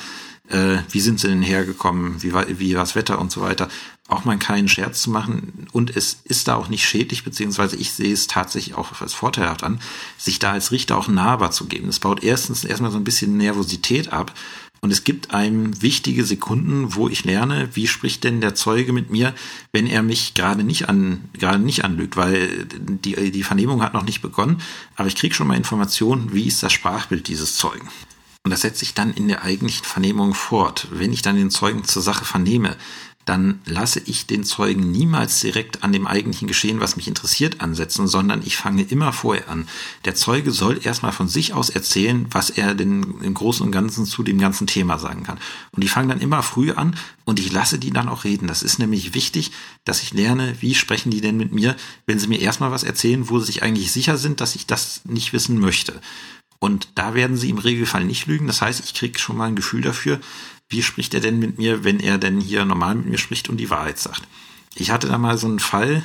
[0.47, 3.67] äh, wie sind sie denn hergekommen, wie war, wie war das Wetter und so weiter
[4.07, 5.67] auch mal keinen Scherz zu machen.
[5.71, 9.63] Und es ist da auch nicht schädlich, beziehungsweise ich sehe es tatsächlich auch als vorteilhaft
[9.63, 9.79] an,
[10.17, 11.87] sich da als Richter auch nahbar zu geben.
[11.87, 14.33] Das baut erstens erstmal so ein bisschen Nervosität ab.
[14.83, 19.11] Und es gibt einem wichtige Sekunden, wo ich lerne, wie spricht denn der Zeuge mit
[19.11, 19.35] mir,
[19.71, 24.03] wenn er mich gerade nicht an, gerade nicht anlügt, weil die, die Vernehmung hat noch
[24.03, 24.59] nicht begonnen,
[24.95, 27.89] aber ich kriege schon mal Informationen, wie ist das Sprachbild dieses Zeugen.
[28.43, 30.87] Und das setze ich dann in der eigentlichen Vernehmung fort.
[30.89, 32.75] Wenn ich dann den Zeugen zur Sache vernehme,
[33.25, 38.07] dann lasse ich den Zeugen niemals direkt an dem eigentlichen Geschehen, was mich interessiert, ansetzen,
[38.07, 39.67] sondern ich fange immer vorher an.
[40.05, 44.05] Der Zeuge soll erstmal von sich aus erzählen, was er denn im Großen und Ganzen
[44.05, 45.39] zu dem ganzen Thema sagen kann.
[45.71, 46.95] Und ich fange dann immer früh an
[47.25, 48.47] und ich lasse die dann auch reden.
[48.47, 49.51] Das ist nämlich wichtig,
[49.85, 53.29] dass ich lerne, wie sprechen die denn mit mir, wenn sie mir erstmal was erzählen,
[53.29, 56.01] wo sie sich eigentlich sicher sind, dass ich das nicht wissen möchte.
[56.59, 58.45] Und da werden sie im Regelfall nicht lügen.
[58.45, 60.19] Das heißt, ich kriege schon mal ein Gefühl dafür,
[60.71, 63.57] wie spricht er denn mit mir, wenn er denn hier normal mit mir spricht und
[63.57, 64.23] die Wahrheit sagt.
[64.75, 66.03] Ich hatte da mal so einen Fall,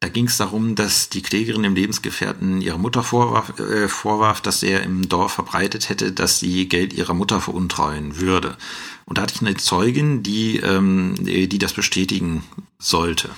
[0.00, 4.62] da ging es darum, dass die Klägerin dem Lebensgefährten ihrer Mutter vorwarf, äh, vorwarf, dass
[4.62, 8.56] er im Dorf verbreitet hätte, dass sie Geld ihrer Mutter veruntreuen würde.
[9.04, 12.42] Und da hatte ich eine Zeugin, die, ähm, die das bestätigen
[12.78, 13.28] sollte.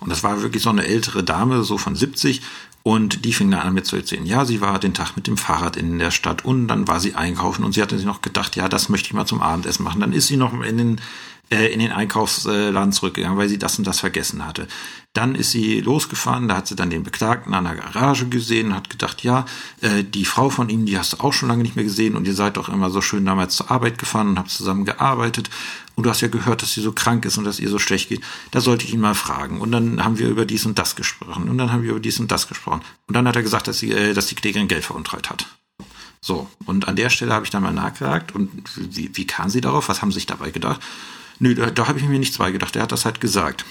[0.00, 2.42] Und das war wirklich so eine ältere Dame, so von 70,
[2.82, 5.36] und die fing dann an mit zu erzählen, ja, sie war den Tag mit dem
[5.36, 8.56] Fahrrad in der Stadt und dann war sie einkaufen und sie hatte sich noch gedacht,
[8.56, 10.00] ja, das möchte ich mal zum Abendessen machen.
[10.00, 11.00] Dann ist sie noch in den,
[11.50, 14.68] in den Einkaufsladen zurückgegangen, weil sie das und das vergessen hatte.
[15.12, 18.88] Dann ist sie losgefahren, da hat sie dann den Beklagten an der Garage gesehen, hat
[18.88, 19.44] gedacht, ja,
[19.80, 22.28] äh, die Frau von ihm, die hast du auch schon lange nicht mehr gesehen und
[22.28, 25.50] ihr seid doch immer so schön damals zur Arbeit gefahren und habt zusammen gearbeitet
[25.96, 28.08] und du hast ja gehört, dass sie so krank ist und dass ihr so schlecht
[28.08, 28.22] geht,
[28.52, 29.60] da sollte ich ihn mal fragen.
[29.60, 32.20] Und dann haben wir über dies und das gesprochen und dann haben wir über dies
[32.20, 32.82] und das gesprochen.
[33.08, 35.46] Und dann hat er gesagt, dass, sie, äh, dass die Klägerin Geld veruntreut hat.
[36.20, 39.60] So, und an der Stelle habe ich dann mal nachgefragt und wie, wie kam sie
[39.60, 39.88] darauf?
[39.88, 40.80] Was haben sie sich dabei gedacht?
[41.40, 42.76] Nö, da, da habe ich mir nichts bei gedacht.
[42.76, 43.64] Er hat das halt gesagt.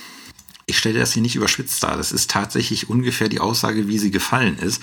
[0.65, 1.95] Ich stelle das hier nicht überschwitzt dar.
[1.95, 4.81] Das ist tatsächlich ungefähr die Aussage, wie sie gefallen ist.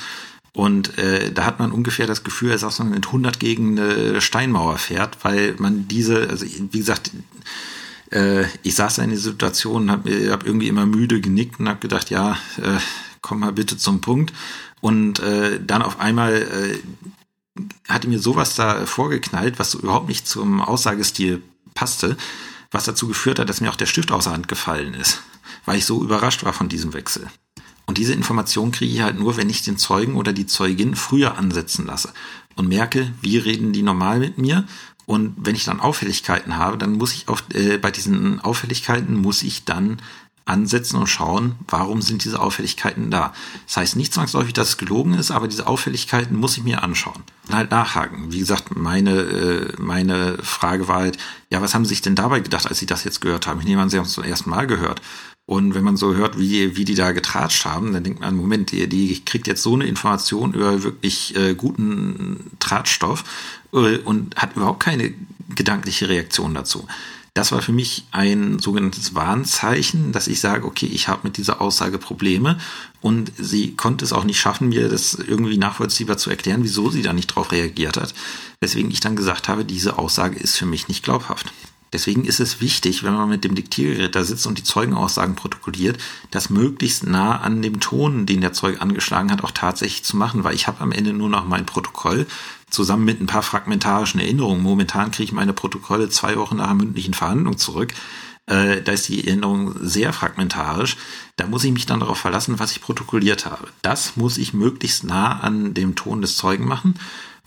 [0.52, 4.22] Und äh, da hat man ungefähr das Gefühl, als ob man mit 100 gegen eine
[4.22, 7.10] Steinmauer fährt, weil man diese, also wie gesagt,
[8.10, 12.08] äh, ich saß in der Situation, habe hab irgendwie immer müde genickt und habe gedacht,
[12.08, 12.78] ja, äh,
[13.20, 14.32] komm mal bitte zum Punkt.
[14.80, 20.26] Und äh, dann auf einmal äh, hatte mir sowas da vorgeknallt, was so überhaupt nicht
[20.26, 21.42] zum Aussagestil
[21.74, 22.16] passte,
[22.76, 25.22] was dazu geführt hat, dass mir auch der Stift außer Hand gefallen ist,
[25.64, 27.26] weil ich so überrascht war von diesem Wechsel.
[27.86, 31.38] Und diese Information kriege ich halt nur, wenn ich den Zeugen oder die Zeugin früher
[31.38, 32.12] ansetzen lasse
[32.54, 34.64] und merke, wie reden die normal mit mir.
[35.06, 39.42] Und wenn ich dann Auffälligkeiten habe, dann muss ich auch äh, bei diesen Auffälligkeiten muss
[39.42, 40.02] ich dann
[40.46, 43.34] ansetzen und schauen, warum sind diese Auffälligkeiten da.
[43.66, 47.24] Das heißt nicht zwangsläufig, dass es gelogen ist, aber diese Auffälligkeiten muss ich mir anschauen
[47.48, 48.32] und halt nachhaken.
[48.32, 51.18] Wie gesagt, meine, äh, meine Frage war halt,
[51.50, 53.60] ja, was haben Sie sich denn dabei gedacht, als Sie das jetzt gehört haben?
[53.60, 55.02] Ich nehme an, Sie haben es zum ersten Mal gehört.
[55.46, 58.72] Und wenn man so hört, wie, wie die da getratscht haben, dann denkt man, Moment,
[58.72, 63.24] die, die kriegt jetzt so eine Information über wirklich äh, guten Tratstoff
[63.72, 65.12] äh, und hat überhaupt keine
[65.54, 66.86] gedankliche Reaktion dazu.
[67.36, 71.60] Das war für mich ein sogenanntes Warnzeichen, dass ich sage, okay, ich habe mit dieser
[71.60, 72.56] Aussage Probleme
[73.02, 77.02] und sie konnte es auch nicht schaffen, mir das irgendwie nachvollziehbar zu erklären, wieso sie
[77.02, 78.14] da nicht drauf reagiert hat.
[78.60, 81.52] Weswegen ich dann gesagt habe, diese Aussage ist für mich nicht glaubhaft.
[81.92, 85.98] Deswegen ist es wichtig, wenn man mit dem Diktiergerät da sitzt und die Zeugenaussagen protokolliert,
[86.30, 90.42] das möglichst nah an dem Ton, den der Zeuge angeschlagen hat, auch tatsächlich zu machen,
[90.42, 92.26] weil ich habe am Ende nur noch mein Protokoll
[92.76, 94.62] zusammen mit ein paar fragmentarischen Erinnerungen.
[94.62, 97.94] Momentan kriege ich meine Protokolle zwei Wochen nach der mündlichen Verhandlung zurück.
[98.46, 100.96] äh, da ist die Erinnerung sehr fragmentarisch.
[101.34, 103.66] Da muss ich mich dann darauf verlassen, was ich protokolliert habe.
[103.82, 106.94] Das muss ich möglichst nah an dem Ton des Zeugen machen.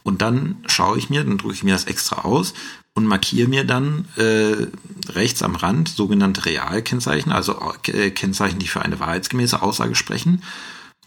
[0.04, 2.54] Und dann schaue ich mir, dann drücke ich mir das extra aus
[2.96, 4.68] und markiere mir dann äh,
[5.12, 7.58] rechts am Rand sogenannte Realkennzeichen, also
[7.88, 10.42] äh, Kennzeichen, die für eine wahrheitsgemäße Aussage sprechen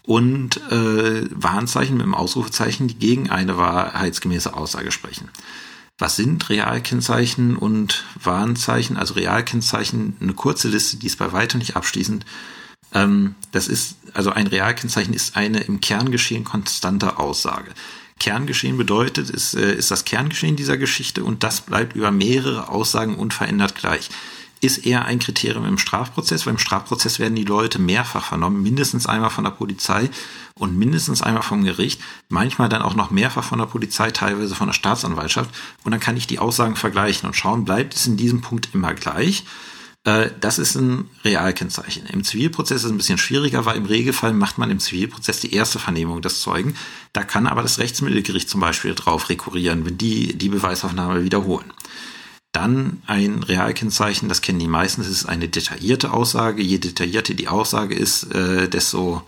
[0.05, 5.29] und äh, Warnzeichen mit dem Ausrufezeichen, die gegen eine wahrheitsgemäße Aussage sprechen.
[5.97, 8.97] Was sind Realkennzeichen und Warnzeichen?
[8.97, 12.25] Also Realkennzeichen, eine kurze Liste, die ist bei weitem nicht abschließend.
[12.93, 17.71] Ähm, das ist, also ein Realkennzeichen ist eine im Kerngeschehen konstante Aussage.
[18.19, 23.15] Kerngeschehen bedeutet, ist, äh, ist das Kerngeschehen dieser Geschichte und das bleibt über mehrere Aussagen
[23.15, 24.09] unverändert gleich
[24.63, 29.05] ist eher ein Kriterium im Strafprozess, weil im Strafprozess werden die Leute mehrfach vernommen, mindestens
[29.05, 30.09] einmal von der Polizei
[30.55, 34.67] und mindestens einmal vom Gericht, manchmal dann auch noch mehrfach von der Polizei, teilweise von
[34.67, 35.49] der Staatsanwaltschaft.
[35.83, 38.93] Und dann kann ich die Aussagen vergleichen und schauen, bleibt es in diesem Punkt immer
[38.93, 39.43] gleich.
[40.05, 42.05] Äh, das ist ein Realkennzeichen.
[42.07, 45.53] Im Zivilprozess ist es ein bisschen schwieriger, weil im Regelfall macht man im Zivilprozess die
[45.53, 46.75] erste Vernehmung des Zeugen.
[47.13, 51.71] Da kann aber das Rechtsmittelgericht zum Beispiel drauf rekurrieren, wenn die die Beweisaufnahme wiederholen.
[52.63, 56.63] Dann ein Realkennzeichen, das kennen die meisten, das ist eine detaillierte Aussage.
[56.63, 59.21] Je detaillierter die Aussage ist, äh, desto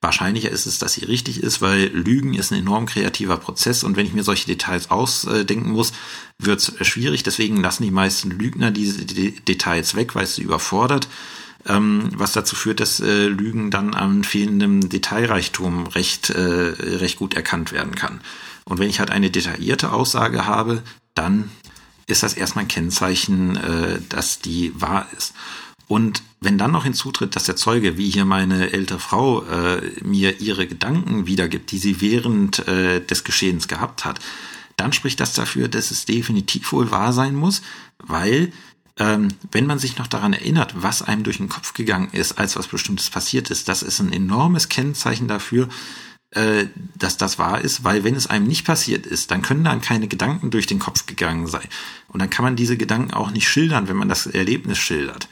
[0.00, 3.96] wahrscheinlicher ist es, dass sie richtig ist, weil Lügen ist ein enorm kreativer Prozess und
[3.96, 5.92] wenn ich mir solche Details ausdenken muss,
[6.38, 7.22] wird es schwierig.
[7.22, 11.08] Deswegen lassen die meisten Lügner diese Details weg, weil es sie überfordert,
[11.66, 17.34] ähm, was dazu führt, dass äh, Lügen dann an fehlendem Detailreichtum recht, äh, recht gut
[17.34, 18.22] erkannt werden kann.
[18.64, 20.82] Und wenn ich halt eine detaillierte Aussage habe,
[21.14, 21.50] dann
[22.06, 25.34] ist das erstmal ein Kennzeichen, äh, dass die wahr ist.
[25.88, 30.40] Und wenn dann noch hinzutritt, dass der Zeuge, wie hier meine ältere Frau, äh, mir
[30.40, 34.18] ihre Gedanken wiedergibt, die sie während äh, des Geschehens gehabt hat,
[34.76, 37.62] dann spricht das dafür, dass es definitiv wohl wahr sein muss,
[37.98, 38.52] weil
[38.98, 42.56] ähm, wenn man sich noch daran erinnert, was einem durch den Kopf gegangen ist, als
[42.56, 45.68] was Bestimmtes passiert ist, das ist ein enormes Kennzeichen dafür,
[46.32, 46.66] äh,
[46.96, 50.08] dass das wahr ist, weil wenn es einem nicht passiert ist, dann können dann keine
[50.08, 51.68] Gedanken durch den Kopf gegangen sein.
[52.08, 55.28] Und dann kann man diese Gedanken auch nicht schildern, wenn man das Erlebnis schildert.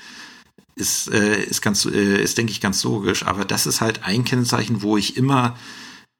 [0.74, 4.24] Ist, äh, ist ganz, äh, ist denke ich ganz logisch, aber das ist halt ein
[4.26, 5.56] Kennzeichen, wo ich immer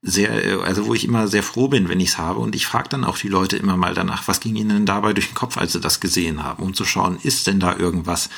[0.03, 2.41] sehr, also wo ich immer sehr froh bin, wenn ich es habe.
[2.41, 5.28] Und ich frage dann auch die Leute immer mal danach, was ging ihnen dabei durch
[5.28, 8.31] den Kopf, als sie das gesehen haben, um zu schauen, ist denn da irgendwas,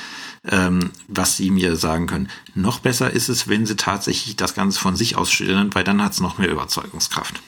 [0.49, 2.29] ähm, was sie mir sagen können.
[2.55, 6.03] Noch besser ist es, wenn sie tatsächlich das Ganze von sich aus schildern, weil dann
[6.03, 7.41] hat es noch mehr Überzeugungskraft.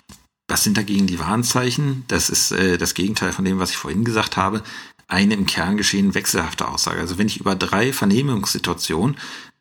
[0.48, 2.04] Was sind dagegen die Warnzeichen?
[2.08, 4.62] Das ist äh, das Gegenteil von dem, was ich vorhin gesagt habe.
[5.08, 7.00] Eine im Kerngeschehen wechselhafte Aussage.
[7.00, 9.16] Also wenn ich über drei Vernehmungssituationen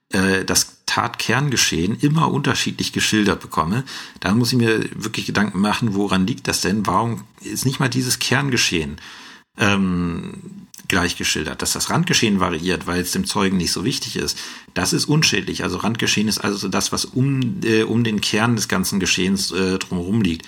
[0.09, 3.83] äh, das Tatkerngeschehen immer unterschiedlich geschildert bekomme,
[4.19, 6.85] dann muss ich mir wirklich Gedanken machen, woran liegt das denn?
[6.85, 8.97] Warum ist nicht mal dieses Kerngeschehen
[9.57, 11.61] ähm, gleich geschildert.
[11.63, 14.37] Dass das Randgeschehen variiert, weil es dem Zeugen nicht so wichtig ist,
[14.75, 15.63] das ist unschädlich.
[15.63, 19.79] Also Randgeschehen ist also das, was um, äh, um den Kern des ganzen Geschehens äh,
[19.79, 20.45] drumherum liegt.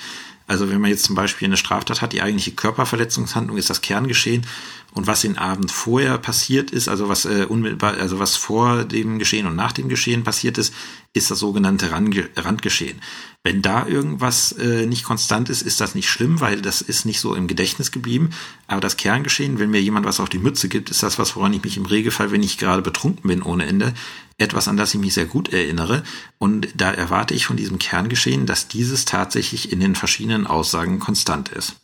[0.48, 4.46] Also wenn man jetzt zum Beispiel eine Straftat hat, die eigentliche Körperverletzungshandlung ist das Kerngeschehen
[4.94, 9.18] und was den Abend vorher passiert ist, also was äh, unmittelbar, also was vor dem
[9.18, 10.74] Geschehen und nach dem Geschehen passiert ist,
[11.14, 13.02] ist das sogenannte Randge Randgeschehen.
[13.44, 17.20] Wenn da irgendwas äh, nicht konstant ist, ist das nicht schlimm, weil das ist nicht
[17.20, 18.30] so im Gedächtnis geblieben.
[18.68, 21.54] Aber das Kerngeschehen, wenn mir jemand was auf die Mütze gibt, ist das was, woran
[21.54, 23.94] ich mich im Regelfall, wenn ich gerade betrunken bin ohne Ende,
[24.38, 26.04] etwas, an das ich mich sehr gut erinnere.
[26.38, 31.50] Und da erwarte ich von diesem Kerngeschehen, dass dieses tatsächlich in den verschiedenen Aussagen konstant
[31.50, 31.76] ist.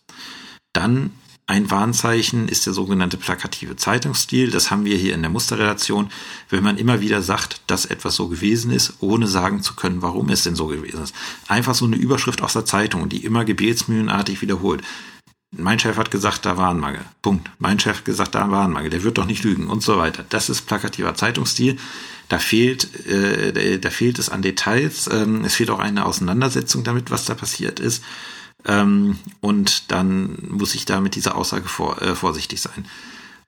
[0.74, 1.12] Dann
[1.48, 4.52] ein Warnzeichen ist der sogenannte plakative Zeitungsstil.
[4.52, 6.10] Das haben wir hier in der Musterrelation,
[6.50, 10.30] wenn man immer wieder sagt, dass etwas so gewesen ist, ohne sagen zu können, warum
[10.30, 11.14] es denn so gewesen ist.
[11.50, 14.82] Einfach so eine Überschrift aus der Zeitung, die immer gebetsmühlenartig wiederholt.
[15.54, 17.04] Mein Chef hat gesagt, da war ein Mangel.
[17.22, 17.50] Punkt.
[17.60, 18.90] Mein Chef hat gesagt, da war ein Mangel.
[18.90, 20.24] Der wird doch nicht lügen und so weiter.
[20.30, 21.78] Das ist plakativer Zeitungsstil.
[22.32, 25.10] Da fehlt, äh, da fehlt es an Details.
[25.12, 28.06] Ähm, es fehlt auch eine Auseinandersetzung damit, was da passiert ist.
[28.64, 32.86] Ähm, und dann muss ich da mit dieser Aussage vor, äh, vorsichtig sein.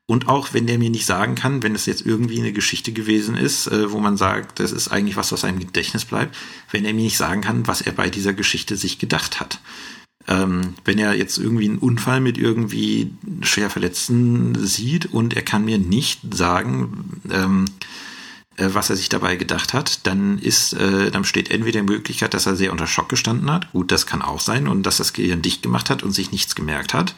[0.06, 3.38] Und auch wenn der mir nicht sagen kann, wenn es jetzt irgendwie eine Geschichte gewesen
[3.38, 6.36] ist, äh, wo man sagt, das ist eigentlich was, was einem Gedächtnis bleibt,
[6.72, 9.62] wenn er mir nicht sagen kann, was er bei dieser Geschichte sich gedacht hat.
[10.28, 13.14] Ähm, wenn er jetzt irgendwie einen Unfall mit irgendwie
[13.44, 18.04] schwer Verletzten sieht und er kann mir nicht sagen, ähm, äh,
[18.58, 22.46] was er sich dabei gedacht hat, dann ist, äh, dann besteht entweder die Möglichkeit, dass
[22.46, 23.72] er sehr unter Schock gestanden hat.
[23.72, 26.56] Gut, das kann auch sein und dass das Gehirn dicht gemacht hat und sich nichts
[26.56, 27.16] gemerkt hat.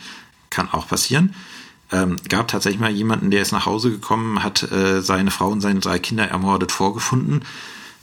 [0.50, 1.36] Kann auch passieren.
[1.92, 5.62] Ähm, gab tatsächlich mal jemanden, der ist nach Hause gekommen, hat äh, seine Frau und
[5.62, 7.44] seine drei Kinder ermordet vorgefunden.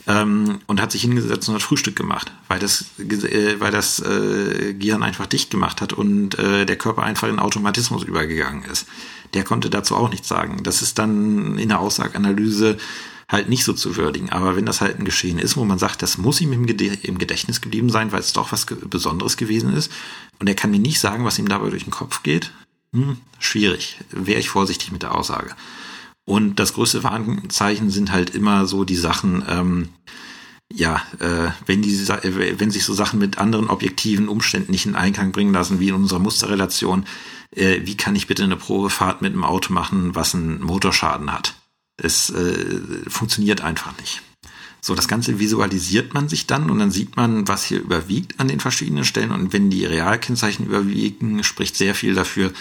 [0.06, 4.74] ähm, und hat sich hingesetzt und hat Frühstück gemacht, weil das, äh, weil das äh,
[4.74, 8.86] Gehirn einfach dicht gemacht hat und äh, der Körper einfach in Automatismus übergegangen ist.
[9.34, 10.62] Der konnte dazu auch nichts sagen.
[10.62, 12.78] Das ist dann in der Aussageanalyse
[13.32, 14.30] halt nicht so zu würdigen.
[14.30, 17.60] Aber wenn das halt ein Geschehen ist, wo man sagt, das muss ihm im, Gedächtnis
[17.60, 19.90] geblieben sein, weil es doch was Besonderes gewesen ist,
[20.38, 22.52] und er kann mir nicht sagen, was ihm dabei durch den Kopf geht,
[22.94, 23.98] hm, schwierig.
[24.10, 25.56] Wäre ich vorsichtig mit der Aussage.
[26.24, 29.88] Und das größte Warnzeichen sind halt immer so die Sachen, ähm,
[30.72, 35.32] ja, äh, wenn, die, wenn sich so Sachen mit anderen objektiven Umständen nicht in Einklang
[35.32, 37.06] bringen lassen, wie in unserer Musterrelation,
[37.50, 41.54] äh, wie kann ich bitte eine Probefahrt mit einem Auto machen, was einen Motorschaden hat?
[41.96, 44.22] Es äh, funktioniert einfach nicht.
[44.84, 48.48] So, das Ganze visualisiert man sich dann und dann sieht man, was hier überwiegt an
[48.48, 49.30] den verschiedenen Stellen.
[49.30, 52.52] Und wenn die Realkennzeichen überwiegen, spricht sehr viel dafür,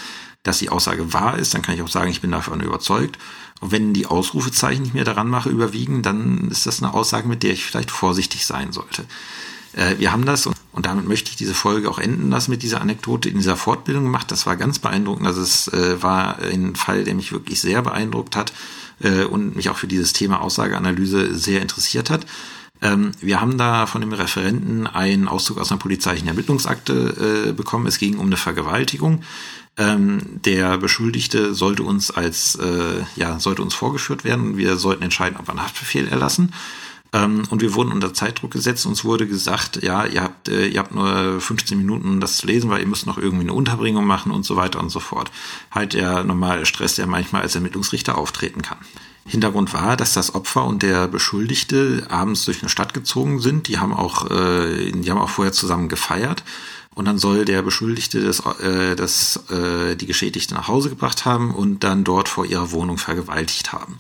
[0.43, 1.55] dass die Aussage wahr ist.
[1.55, 3.17] Dann kann ich auch sagen, ich bin davon überzeugt.
[3.59, 7.41] Und wenn die Ausrufezeichen nicht mehr daran mache, überwiegen, dann ist das eine Aussage, mit
[7.41, 9.05] der ich vielleicht vorsichtig sein sollte.
[9.73, 12.61] Äh, wir haben das und, und, damit möchte ich diese Folge auch enden lassen mit
[12.61, 14.31] dieser Anekdote in dieser Fortbildung gemacht.
[14.31, 15.25] Das war ganz beeindruckend.
[15.25, 18.53] Also es äh, war ein Fall, der mich wirklich sehr beeindruckt hat
[19.03, 22.25] äh, und mich auch für dieses Thema Aussageanalyse sehr interessiert hat.
[22.81, 27.87] Ähm, wir haben da von dem Referenten einen Auszug aus einer polizeilichen Ermittlungsakte äh, bekommen.
[27.87, 29.21] Es ging um eine Vergewaltigung.
[29.77, 34.57] Ähm, der Beschuldigte sollte uns als äh, ja sollte uns vorgeführt werden.
[34.57, 36.53] Wir sollten entscheiden, ob wir einen Haftbefehl erlassen.
[37.13, 38.85] Ähm, und wir wurden unter Zeitdruck gesetzt.
[38.85, 42.47] Uns wurde gesagt, ja, ihr habt, äh, ihr habt nur 15 Minuten, um das zu
[42.47, 45.31] lesen, weil ihr müsst noch irgendwie eine Unterbringung machen und so weiter und so fort.
[45.71, 48.77] Halt der normale Stress, der manchmal als Ermittlungsrichter auftreten kann.
[49.25, 53.67] Hintergrund war, dass das Opfer und der Beschuldigte abends durch eine Stadt gezogen sind.
[53.67, 56.43] Die haben auch, äh, die haben auch vorher zusammen gefeiert.
[56.93, 61.53] Und dann soll der Beschuldigte das, äh, das, äh, die Geschädigte nach Hause gebracht haben
[61.53, 63.99] und dann dort vor ihrer Wohnung vergewaltigt haben.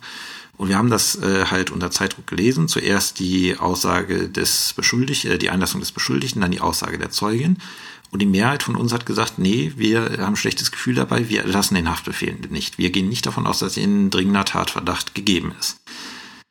[0.61, 2.67] Und wir haben das äh, halt unter Zeitdruck gelesen.
[2.67, 7.57] Zuerst die Aussage des Beschuldigten, äh, die Einlassung des Beschuldigten, dann die Aussage der Zeugin.
[8.11, 11.47] Und die Mehrheit von uns hat gesagt, nee, wir haben ein schlechtes Gefühl dabei, wir
[11.47, 12.77] lassen den Haftbefehl nicht.
[12.77, 15.79] Wir gehen nicht davon aus, dass ihnen dringender Tatverdacht gegeben ist.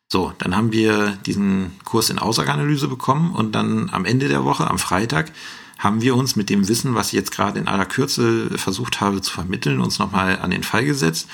[0.09, 4.69] So, dann haben wir diesen Kurs in Aussageanalyse bekommen und dann am Ende der Woche,
[4.69, 5.31] am Freitag,
[5.79, 9.23] haben wir uns mit dem Wissen, was ich jetzt gerade in aller Kürze versucht habe
[9.23, 11.29] zu vermitteln, uns nochmal an den Fall gesetzt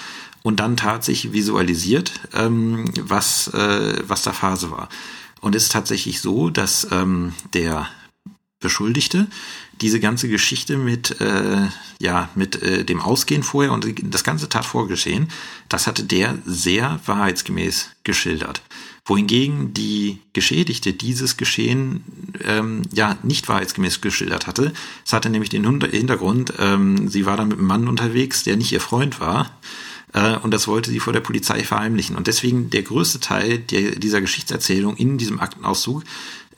[0.47, 4.89] und dann tatsächlich visualisiert, ähm, was, äh, was da Phase war.
[5.41, 7.89] Und es ist tatsächlich so, dass ähm, der
[8.61, 9.27] Beschuldigte
[9.81, 11.67] diese ganze Geschichte mit, äh,
[12.01, 15.31] ja, mit äh, dem Ausgehen vorher und das ganze Tatvorgeschehen,
[15.69, 18.63] das hatte der sehr wahrheitsgemäß geschildert.
[19.05, 22.05] Wohingegen die Geschädigte dieses Geschehen
[22.45, 24.73] ähm, ja nicht wahrheitsgemäß geschildert hatte.
[25.05, 28.71] Es hatte nämlich den Hintergrund, ähm, sie war da mit einem Mann unterwegs, der nicht
[28.71, 29.51] ihr Freund war
[30.17, 32.17] äh, und das wollte sie vor der Polizei verheimlichen.
[32.17, 36.03] Und deswegen der größte Teil der, dieser Geschichtserzählung in diesem Aktenauszug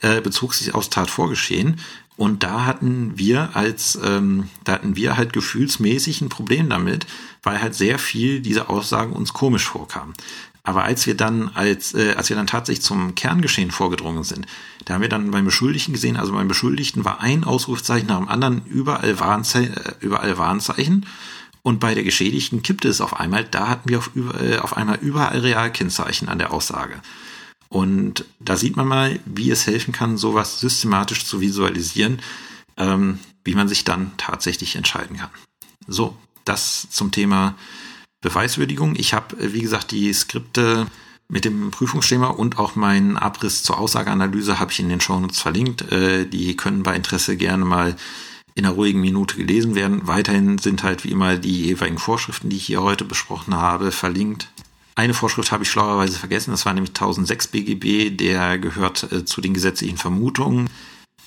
[0.01, 1.79] äh, bezog sich aufs Tatvorgeschehen.
[2.15, 7.05] Und da hatten wir als, ähm, da hatten wir halt gefühlsmäßig ein Problem damit,
[7.43, 10.13] weil halt sehr viel diese Aussagen uns komisch vorkamen.
[10.63, 14.45] Aber als wir dann als äh, als wir dann tatsächlich zum Kerngeschehen vorgedrungen sind,
[14.85, 18.27] da haben wir dann beim Beschuldigten gesehen, also beim Beschuldigten war ein Ausrufzeichen nach dem
[18.27, 21.05] anderen, überall Warnzeichen, äh, überall Warnzeichen
[21.69, 23.43] und bei der Geschädigten kippte es auf einmal.
[23.43, 24.09] Da hatten wir auf,
[24.41, 26.99] äh, auf einmal überall Realkennzeichen an der Aussage.
[27.67, 32.21] Und da sieht man mal, wie es helfen kann, sowas systematisch zu visualisieren,
[32.77, 35.29] ähm, wie man sich dann tatsächlich entscheiden kann.
[35.87, 37.53] So, das zum Thema
[38.21, 38.95] Beweiswürdigung.
[38.95, 40.87] Ich habe, äh, wie gesagt, die Skripte
[41.27, 45.83] mit dem Prüfungsschema und auch meinen Abriss zur Aussageanalyse habe ich in den Shownotes verlinkt.
[45.91, 47.95] Äh, die können bei Interesse gerne mal
[48.59, 50.07] in einer ruhigen Minute gelesen werden.
[50.07, 54.49] Weiterhin sind halt wie immer die jeweiligen Vorschriften, die ich hier heute besprochen habe, verlinkt.
[54.95, 59.39] Eine Vorschrift habe ich schlauerweise vergessen, das war nämlich 1006 BGB, der gehört äh, zu
[59.39, 60.69] den gesetzlichen Vermutungen.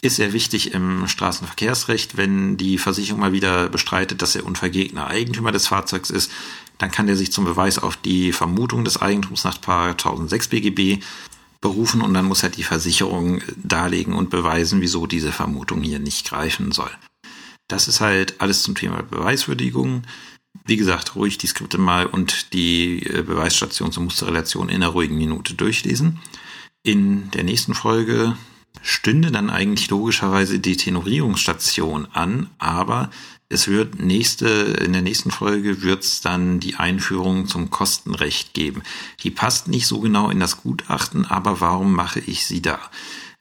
[0.03, 5.53] Ist sehr wichtig im Straßenverkehrsrecht, wenn die Versicherung mal wieder bestreitet, dass der Unfallgegner Eigentümer
[5.53, 6.31] des Fahrzeugs ist,
[6.77, 11.03] dann kann der sich zum Beweis auf die Vermutung des Eigentums nach 1006 BGB
[11.63, 16.29] berufen und dann muss halt die Versicherung darlegen und beweisen, wieso diese Vermutung hier nicht
[16.29, 16.91] greifen soll.
[17.73, 20.03] Das ist halt alles zum Thema Beweiswürdigung.
[20.67, 25.17] Wie gesagt, ruhig die Skripte mal und die äh, Beweisstation zur Musterrelation in einer ruhigen
[25.17, 26.21] Minute durchlesen.
[26.83, 28.37] In der nächsten Folge
[28.83, 33.09] stünde dann eigentlich logischerweise die Tenorierungsstation an, aber
[33.49, 34.49] es wird nächste,
[34.85, 38.83] in der nächsten Folge wird es dann die Einführung zum Kostenrecht geben.
[39.23, 42.79] Die passt nicht so genau in das Gutachten, aber warum mache ich sie da?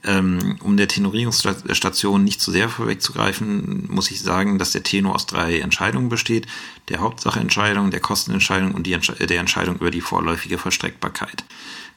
[0.03, 5.27] Ähm, um der Tenorierungsstation nicht zu sehr vorwegzugreifen, muss ich sagen, dass der Tenor aus
[5.27, 6.47] drei Entscheidungen besteht.
[6.89, 11.43] Der Hauptsacheentscheidung, der Kostenentscheidung und Entsch der Entscheidung über die vorläufige Vollstreckbarkeit.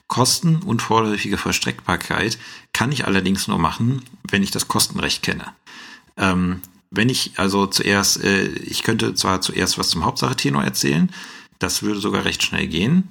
[0.07, 2.39] Kosten und vorläufige Vollstreckbarkeit
[2.75, 5.47] kann ich allerdings nur machen, wenn ich das Kostenrecht kenne.
[6.19, 11.11] Ähm, wenn ich also zuerst, äh, ich könnte zwar zuerst was zum Hauptsache-Tenor erzählen,
[11.59, 13.09] das würde sogar recht schnell gehen,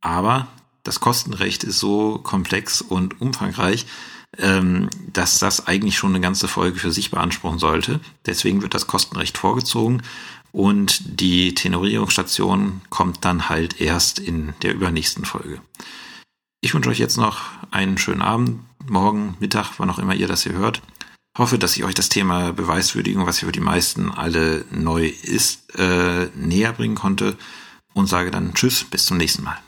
[0.00, 0.48] aber
[0.82, 3.86] das Kostenrecht ist so komplex und umfangreich,
[4.38, 8.00] ähm, dass das eigentlich schon eine ganze Folge für sich beanspruchen sollte.
[8.26, 10.02] Deswegen wird das Kostenrecht vorgezogen
[10.52, 15.60] und die Tenorierungsstation kommt dann halt erst in der übernächsten Folge.
[16.60, 20.42] Ich wünsche euch jetzt noch einen schönen Abend, morgen, Mittag, wann auch immer ihr das
[20.42, 20.82] hier hört.
[21.38, 26.26] Hoffe, dass ich euch das Thema Beweiswürdigung, was für die meisten alle neu ist, äh,
[26.34, 27.36] näher bringen konnte
[27.94, 29.58] und sage dann Tschüss, bis zum nächsten Mal.